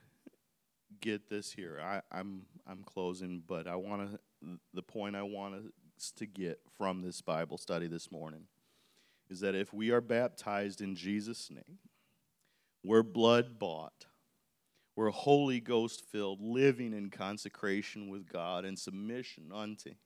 get 1.01 1.31
this 1.31 1.51
here. 1.51 1.81
I, 1.83 1.97
am 1.97 2.03
I'm, 2.13 2.43
I'm 2.67 2.85
closing, 2.85 3.43
but 3.47 3.67
I 3.67 3.75
want 3.75 4.13
to 4.13 4.21
the 4.75 4.83
point 4.83 5.17
I 5.17 5.23
want 5.23 5.55
us 5.55 6.13
to 6.19 6.27
get 6.27 6.61
from 6.77 7.01
this 7.01 7.23
Bible 7.23 7.57
study 7.57 7.87
this 7.87 8.13
morning 8.13 8.45
is 9.31 9.41
that 9.41 9.55
if 9.55 9.73
we 9.73 9.91
are 9.91 10.03
baptized 10.03 10.83
in 10.83 10.95
Jesus' 10.95 11.51
name, 11.51 11.79
we're 12.85 13.03
blood 13.03 13.59
bought, 13.59 14.05
we're 14.95 15.09
Holy 15.09 15.61
Ghost 15.61 16.05
filled, 16.13 16.43
living 16.43 16.93
in 16.93 17.09
consecration 17.09 18.11
with 18.11 18.31
God 18.31 18.67
and 18.67 18.79
submission 18.79 19.51
unto 19.51 19.91
Him. 19.91 19.97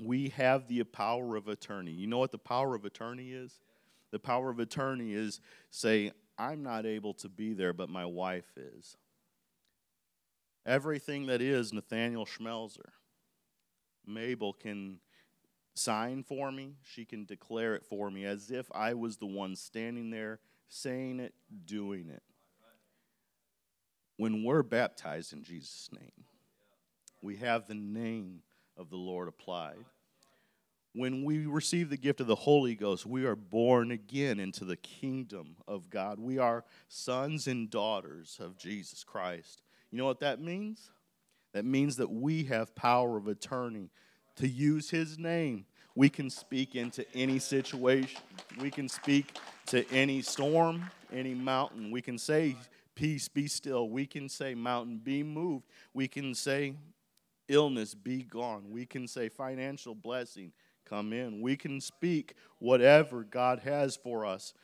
We 0.00 0.30
have 0.30 0.66
the 0.66 0.82
power 0.84 1.36
of 1.36 1.48
attorney. 1.48 1.92
You 1.92 2.06
know 2.06 2.18
what 2.18 2.32
the 2.32 2.38
power 2.38 2.74
of 2.74 2.84
attorney 2.84 3.30
is? 3.32 3.60
The 4.10 4.18
power 4.18 4.50
of 4.50 4.58
attorney 4.58 5.12
is 5.12 5.40
say, 5.70 6.12
I'm 6.38 6.62
not 6.62 6.86
able 6.86 7.14
to 7.14 7.28
be 7.28 7.52
there, 7.52 7.72
but 7.72 7.88
my 7.88 8.04
wife 8.04 8.56
is. 8.56 8.96
Everything 10.66 11.26
that 11.26 11.40
is 11.40 11.72
Nathaniel 11.72 12.26
Schmelzer, 12.26 12.90
Mabel 14.06 14.52
can 14.52 14.98
sign 15.74 16.22
for 16.22 16.50
me. 16.50 16.76
She 16.82 17.04
can 17.04 17.24
declare 17.24 17.74
it 17.74 17.84
for 17.84 18.10
me 18.10 18.24
as 18.24 18.50
if 18.50 18.66
I 18.74 18.94
was 18.94 19.16
the 19.16 19.26
one 19.26 19.56
standing 19.56 20.10
there 20.10 20.40
saying 20.68 21.20
it, 21.20 21.34
doing 21.66 22.08
it. 22.08 22.22
when 24.16 24.44
we're 24.44 24.62
baptized 24.62 25.32
in 25.32 25.42
Jesus' 25.42 25.88
name, 25.92 26.24
we 27.20 27.36
have 27.36 27.66
the 27.66 27.74
name 27.74 28.42
of 28.76 28.90
the 28.90 28.96
Lord 28.96 29.28
applied. 29.28 29.84
When 30.94 31.24
we 31.24 31.46
receive 31.46 31.90
the 31.90 31.96
gift 31.96 32.20
of 32.20 32.28
the 32.28 32.34
Holy 32.34 32.76
Ghost, 32.76 33.04
we 33.04 33.24
are 33.24 33.34
born 33.34 33.90
again 33.90 34.38
into 34.38 34.64
the 34.64 34.76
kingdom 34.76 35.56
of 35.66 35.90
God. 35.90 36.20
We 36.20 36.38
are 36.38 36.64
sons 36.88 37.48
and 37.48 37.68
daughters 37.68 38.38
of 38.40 38.56
Jesus 38.56 39.02
Christ. 39.02 39.62
You 39.90 39.98
know 39.98 40.04
what 40.04 40.20
that 40.20 40.40
means? 40.40 40.90
That 41.52 41.64
means 41.64 41.96
that 41.96 42.10
we 42.10 42.44
have 42.44 42.74
power 42.74 43.16
of 43.16 43.26
attorney 43.26 43.90
to 44.36 44.48
use 44.48 44.90
his 44.90 45.18
name. 45.18 45.66
We 45.96 46.08
can 46.08 46.30
speak 46.30 46.74
into 46.74 47.04
any 47.14 47.38
situation. 47.38 48.20
We 48.60 48.70
can 48.70 48.88
speak 48.88 49.38
to 49.66 49.88
any 49.90 50.22
storm, 50.22 50.90
any 51.12 51.34
mountain. 51.34 51.90
We 51.90 52.02
can 52.02 52.18
say, 52.18 52.56
Peace, 52.94 53.26
be 53.26 53.48
still. 53.48 53.88
We 53.88 54.06
can 54.06 54.28
say, 54.28 54.54
Mountain, 54.54 54.98
be 54.98 55.22
moved. 55.22 55.66
We 55.92 56.06
can 56.06 56.34
say, 56.34 56.74
Illness, 57.48 57.94
be 57.94 58.22
gone. 58.22 58.70
We 58.70 58.86
can 58.86 59.06
say, 59.06 59.28
Financial 59.28 59.94
blessing, 59.94 60.52
come 60.84 61.12
in. 61.12 61.40
We 61.40 61.56
can 61.56 61.80
speak 61.80 62.34
whatever 62.58 63.24
God 63.24 63.60
has 63.60 63.96
for 63.96 64.24
us 64.24 64.54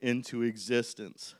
into 0.00 0.42
existence. 0.42 1.34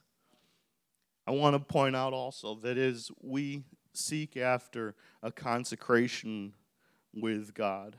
I 1.26 1.32
want 1.32 1.54
to 1.54 1.60
point 1.60 1.94
out 1.94 2.12
also 2.12 2.54
that 2.56 2.78
as 2.78 3.10
we 3.20 3.64
seek 3.94 4.36
after 4.36 4.94
a 5.22 5.30
consecration 5.30 6.54
with 7.14 7.54
God, 7.54 7.96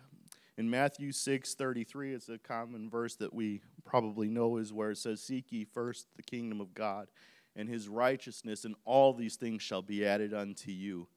in 0.57 0.69
Matthew 0.69 1.12
6 1.12 1.55
33, 1.55 2.13
it's 2.13 2.29
a 2.29 2.38
common 2.38 2.89
verse 2.89 3.15
that 3.15 3.33
we 3.33 3.62
probably 3.83 4.29
know 4.29 4.57
is 4.57 4.71
where 4.71 4.91
it 4.91 4.97
says, 4.97 5.21
Seek 5.21 5.51
ye 5.51 5.63
first 5.63 6.07
the 6.15 6.23
kingdom 6.23 6.62
of 6.62 6.73
God 6.73 7.07
and 7.55 7.67
his 7.67 7.88
righteousness, 7.88 8.65
and 8.65 8.75
all 8.86 9.13
these 9.13 9.36
things 9.36 9.62
shall 9.62 9.81
be 9.81 10.05
added 10.05 10.33
unto 10.33 10.71
you. 10.71 11.07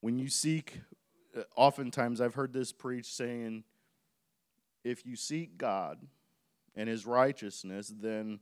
When 0.00 0.18
you 0.18 0.28
seek, 0.28 0.80
uh, 1.36 1.42
oftentimes 1.56 2.20
I've 2.20 2.34
heard 2.34 2.52
this 2.52 2.72
preached 2.72 3.14
saying, 3.14 3.64
if 4.84 5.04
you 5.04 5.16
seek 5.16 5.58
God 5.58 5.98
and 6.74 6.88
his 6.88 7.06
righteousness, 7.06 7.92
then 7.94 8.40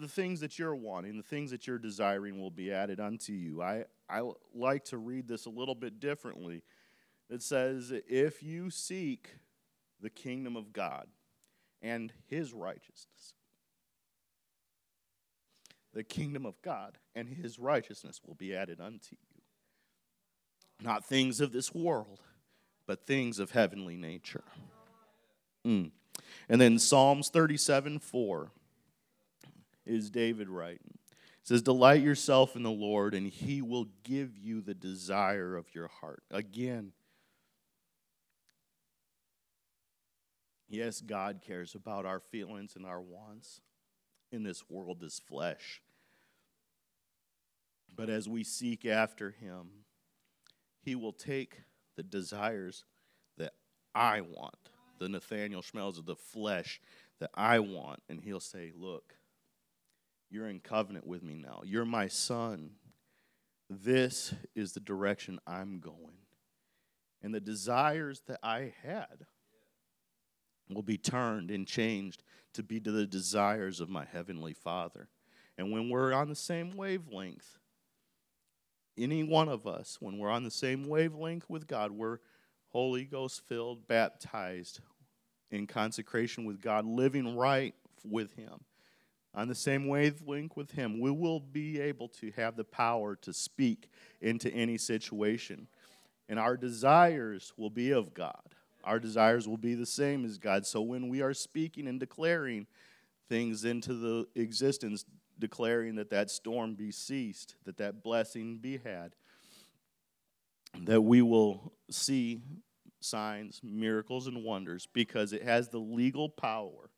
the 0.00 0.08
things 0.08 0.40
that 0.40 0.58
you're 0.58 0.74
wanting, 0.74 1.16
the 1.16 1.22
things 1.22 1.50
that 1.50 1.66
you're 1.66 1.78
desiring 1.78 2.40
will 2.40 2.50
be 2.50 2.72
added 2.72 3.00
unto 3.00 3.32
you. 3.32 3.62
I, 3.62 3.84
I 4.08 4.22
like 4.54 4.84
to 4.86 4.98
read 4.98 5.28
this 5.28 5.46
a 5.46 5.50
little 5.50 5.74
bit 5.74 6.00
differently. 6.00 6.62
It 7.28 7.42
says, 7.42 7.92
If 8.08 8.42
you 8.42 8.70
seek 8.70 9.36
the 10.00 10.10
kingdom 10.10 10.56
of 10.56 10.72
God 10.72 11.06
and 11.82 12.12
his 12.26 12.52
righteousness, 12.52 13.34
the 15.92 16.02
kingdom 16.04 16.44
of 16.44 16.60
God 16.62 16.98
and 17.14 17.28
his 17.28 17.58
righteousness 17.58 18.20
will 18.26 18.34
be 18.34 18.54
added 18.54 18.80
unto 18.80 19.12
you. 19.12 19.33
Not 20.82 21.04
things 21.04 21.40
of 21.40 21.52
this 21.52 21.74
world, 21.74 22.20
but 22.86 23.06
things 23.06 23.38
of 23.38 23.52
heavenly 23.52 23.96
nature. 23.96 24.44
Mm. 25.66 25.90
And 26.48 26.60
then 26.60 26.78
Psalms 26.78 27.28
37 27.30 27.98
4 27.98 28.50
is 29.86 30.10
David 30.10 30.48
writing. 30.48 30.98
It 31.44 31.48
says, 31.48 31.62
Delight 31.62 32.02
yourself 32.02 32.56
in 32.56 32.62
the 32.62 32.70
Lord, 32.70 33.14
and 33.14 33.26
he 33.26 33.62
will 33.62 33.86
give 34.02 34.38
you 34.38 34.60
the 34.60 34.74
desire 34.74 35.56
of 35.56 35.74
your 35.74 35.88
heart. 35.88 36.22
Again, 36.30 36.92
yes, 40.68 41.00
God 41.00 41.40
cares 41.46 41.74
about 41.74 42.06
our 42.06 42.20
feelings 42.20 42.76
and 42.76 42.86
our 42.86 43.00
wants 43.00 43.60
in 44.32 44.42
this 44.42 44.68
world, 44.68 45.00
this 45.00 45.18
flesh. 45.18 45.80
But 47.94 48.08
as 48.08 48.28
we 48.28 48.42
seek 48.42 48.84
after 48.84 49.30
him, 49.30 49.68
he 50.84 50.94
will 50.94 51.12
take 51.12 51.62
the 51.96 52.02
desires 52.02 52.84
that 53.38 53.52
I 53.94 54.20
want, 54.20 54.70
the 54.98 55.08
Nathaniel 55.08 55.62
Schmelzer 55.62 56.00
of 56.00 56.06
the 56.06 56.16
flesh 56.16 56.80
that 57.20 57.30
I 57.34 57.58
want, 57.60 58.02
and 58.08 58.20
he'll 58.20 58.40
say, 58.40 58.72
Look, 58.76 59.14
you're 60.30 60.48
in 60.48 60.60
covenant 60.60 61.06
with 61.06 61.22
me 61.22 61.34
now. 61.36 61.62
You're 61.64 61.84
my 61.84 62.08
son. 62.08 62.72
This 63.70 64.34
is 64.54 64.72
the 64.72 64.80
direction 64.80 65.38
I'm 65.46 65.80
going. 65.80 66.18
And 67.22 67.34
the 67.34 67.40
desires 67.40 68.22
that 68.26 68.40
I 68.42 68.74
had 68.82 69.26
will 70.68 70.82
be 70.82 70.98
turned 70.98 71.50
and 71.50 71.66
changed 71.66 72.22
to 72.52 72.62
be 72.62 72.80
to 72.80 72.90
the 72.90 73.06
desires 73.06 73.80
of 73.80 73.88
my 73.88 74.04
heavenly 74.04 74.52
Father. 74.52 75.08
And 75.56 75.72
when 75.72 75.88
we're 75.88 76.12
on 76.12 76.28
the 76.28 76.34
same 76.34 76.76
wavelength, 76.76 77.58
any 78.96 79.24
one 79.24 79.48
of 79.48 79.66
us, 79.66 79.98
when 80.00 80.18
we're 80.18 80.30
on 80.30 80.44
the 80.44 80.50
same 80.50 80.88
wavelength 80.88 81.48
with 81.48 81.66
God, 81.66 81.90
we're 81.90 82.18
Holy 82.68 83.04
Ghost 83.04 83.42
filled, 83.46 83.86
baptized 83.86 84.80
in 85.50 85.66
consecration 85.66 86.44
with 86.44 86.60
God, 86.60 86.84
living 86.84 87.36
right 87.36 87.74
with 88.04 88.34
Him 88.34 88.64
on 89.34 89.48
the 89.48 89.54
same 89.54 89.88
wavelength 89.88 90.56
with 90.56 90.70
Him, 90.70 91.00
we 91.00 91.10
will 91.10 91.40
be 91.40 91.80
able 91.80 92.08
to 92.08 92.30
have 92.36 92.56
the 92.56 92.64
power 92.64 93.16
to 93.16 93.32
speak 93.32 93.88
into 94.20 94.50
any 94.52 94.78
situation. 94.78 95.66
And 96.28 96.38
our 96.38 96.56
desires 96.56 97.52
will 97.56 97.70
be 97.70 97.90
of 97.90 98.14
God. 98.14 98.54
Our 98.84 99.00
desires 99.00 99.48
will 99.48 99.56
be 99.56 99.74
the 99.74 99.86
same 99.86 100.24
as 100.24 100.38
God. 100.38 100.66
So 100.66 100.80
when 100.82 101.08
we 101.08 101.20
are 101.20 101.34
speaking 101.34 101.88
and 101.88 101.98
declaring 101.98 102.66
things 103.28 103.64
into 103.64 103.94
the 103.94 104.26
existence, 104.34 105.04
declaring 105.38 105.96
that 105.96 106.10
that 106.10 106.30
storm 106.30 106.74
be 106.74 106.90
ceased, 106.90 107.56
that 107.64 107.78
that 107.78 108.02
blessing 108.02 108.58
be 108.58 108.78
had, 108.78 109.14
that 110.84 111.02
we 111.02 111.22
will 111.22 111.72
see 111.90 112.42
signs, 113.00 113.60
miracles, 113.62 114.26
and 114.26 114.44
wonders 114.44 114.88
because 114.92 115.32
it 115.32 115.42
has 115.42 115.68
the 115.68 115.78
legal 115.78 116.28
power 116.28 116.90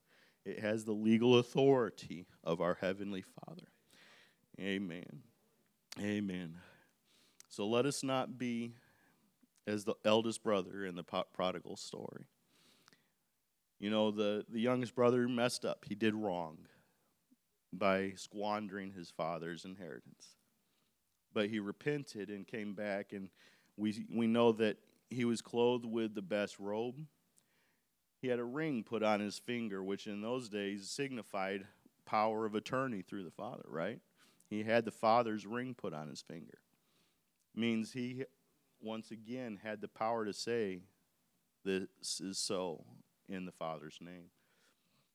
it 0.46 0.60
has 0.60 0.84
the 0.84 0.92
legal 0.92 1.38
authority 1.40 2.24
of 2.44 2.60
our 2.60 2.78
Heavenly 2.80 3.24
Father. 3.44 3.66
Amen. 4.60 5.22
Amen. 6.00 6.54
So 7.48 7.66
let 7.66 7.84
us 7.84 8.04
not 8.04 8.38
be 8.38 8.74
as 9.66 9.84
the 9.84 9.96
eldest 10.04 10.44
brother 10.44 10.84
in 10.84 10.94
the 10.94 11.02
prodigal 11.02 11.76
story. 11.76 12.26
You 13.80 13.90
know, 13.90 14.12
the, 14.12 14.44
the 14.48 14.60
youngest 14.60 14.94
brother 14.94 15.26
messed 15.26 15.64
up. 15.64 15.84
He 15.88 15.96
did 15.96 16.14
wrong 16.14 16.58
by 17.76 18.12
squandering 18.16 18.92
his 18.92 19.10
father's 19.10 19.64
inheritance. 19.64 20.36
But 21.32 21.48
he 21.48 21.60
repented 21.60 22.30
and 22.30 22.46
came 22.46 22.74
back, 22.74 23.12
and 23.12 23.28
we, 23.76 24.06
we 24.12 24.26
know 24.26 24.52
that 24.52 24.78
he 25.10 25.24
was 25.24 25.42
clothed 25.42 25.84
with 25.84 26.14
the 26.14 26.22
best 26.22 26.58
robe 26.58 26.96
he 28.20 28.28
had 28.28 28.38
a 28.38 28.44
ring 28.44 28.82
put 28.82 29.02
on 29.02 29.20
his 29.20 29.38
finger, 29.38 29.82
which 29.82 30.06
in 30.06 30.20
those 30.20 30.48
days 30.48 30.88
signified 30.88 31.66
power 32.04 32.46
of 32.46 32.54
attorney 32.54 33.02
through 33.02 33.24
the 33.24 33.30
Father, 33.30 33.64
right? 33.68 34.00
He 34.48 34.62
had 34.62 34.84
the 34.84 34.90
Father's 34.90 35.46
ring 35.46 35.74
put 35.74 35.92
on 35.92 36.08
his 36.08 36.22
finger. 36.22 36.58
Means 37.54 37.92
he, 37.92 38.24
once 38.80 39.10
again, 39.10 39.60
had 39.62 39.80
the 39.80 39.88
power 39.88 40.24
to 40.24 40.32
say, 40.32 40.80
This 41.64 42.20
is 42.20 42.38
so 42.38 42.84
in 43.28 43.44
the 43.44 43.52
Father's 43.52 43.98
name. 44.00 44.30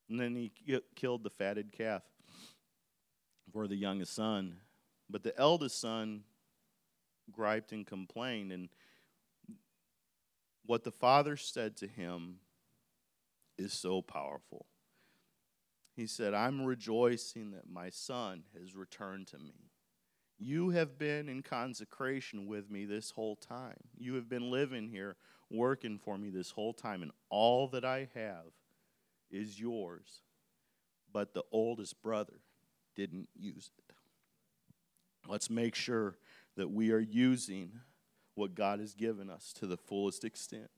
And 0.09 0.19
then 0.19 0.35
he 0.35 0.51
killed 0.95 1.23
the 1.23 1.29
fatted 1.29 1.71
calf 1.71 2.03
for 3.51 3.67
the 3.67 3.75
youngest 3.75 4.13
son. 4.13 4.57
But 5.09 5.23
the 5.23 5.37
eldest 5.37 5.79
son 5.79 6.23
griped 7.31 7.71
and 7.71 7.85
complained. 7.85 8.51
And 8.51 8.69
what 10.65 10.83
the 10.83 10.91
father 10.91 11.35
said 11.35 11.75
to 11.77 11.87
him 11.87 12.37
is 13.57 13.73
so 13.73 14.01
powerful. 14.01 14.65
He 15.95 16.07
said, 16.07 16.33
I'm 16.33 16.65
rejoicing 16.65 17.51
that 17.51 17.69
my 17.69 17.89
son 17.89 18.43
has 18.57 18.75
returned 18.75 19.27
to 19.27 19.37
me. 19.37 19.71
You 20.39 20.71
have 20.71 20.97
been 20.97 21.29
in 21.29 21.43
consecration 21.43 22.47
with 22.47 22.71
me 22.71 22.85
this 22.85 23.11
whole 23.11 23.35
time. 23.35 23.77
You 23.97 24.15
have 24.15 24.27
been 24.27 24.49
living 24.49 24.87
here, 24.87 25.17
working 25.51 25.99
for 25.99 26.17
me 26.17 26.29
this 26.29 26.51
whole 26.51 26.73
time, 26.73 27.03
and 27.03 27.11
all 27.29 27.67
that 27.67 27.85
I 27.85 28.07
have 28.15 28.45
is 29.29 29.59
yours. 29.59 30.21
But 31.13 31.33
the 31.33 31.43
oldest 31.51 32.01
brother 32.01 32.39
didn't 32.95 33.29
use 33.35 33.71
it. 33.77 33.95
Let's 35.27 35.49
make 35.49 35.75
sure 35.75 36.17
that 36.57 36.71
we 36.71 36.91
are 36.91 36.99
using 36.99 37.71
what 38.35 38.55
God 38.55 38.79
has 38.79 38.93
given 38.93 39.29
us 39.29 39.53
to 39.53 39.67
the 39.67 39.77
fullest 39.77 40.23
extent. 40.23 40.69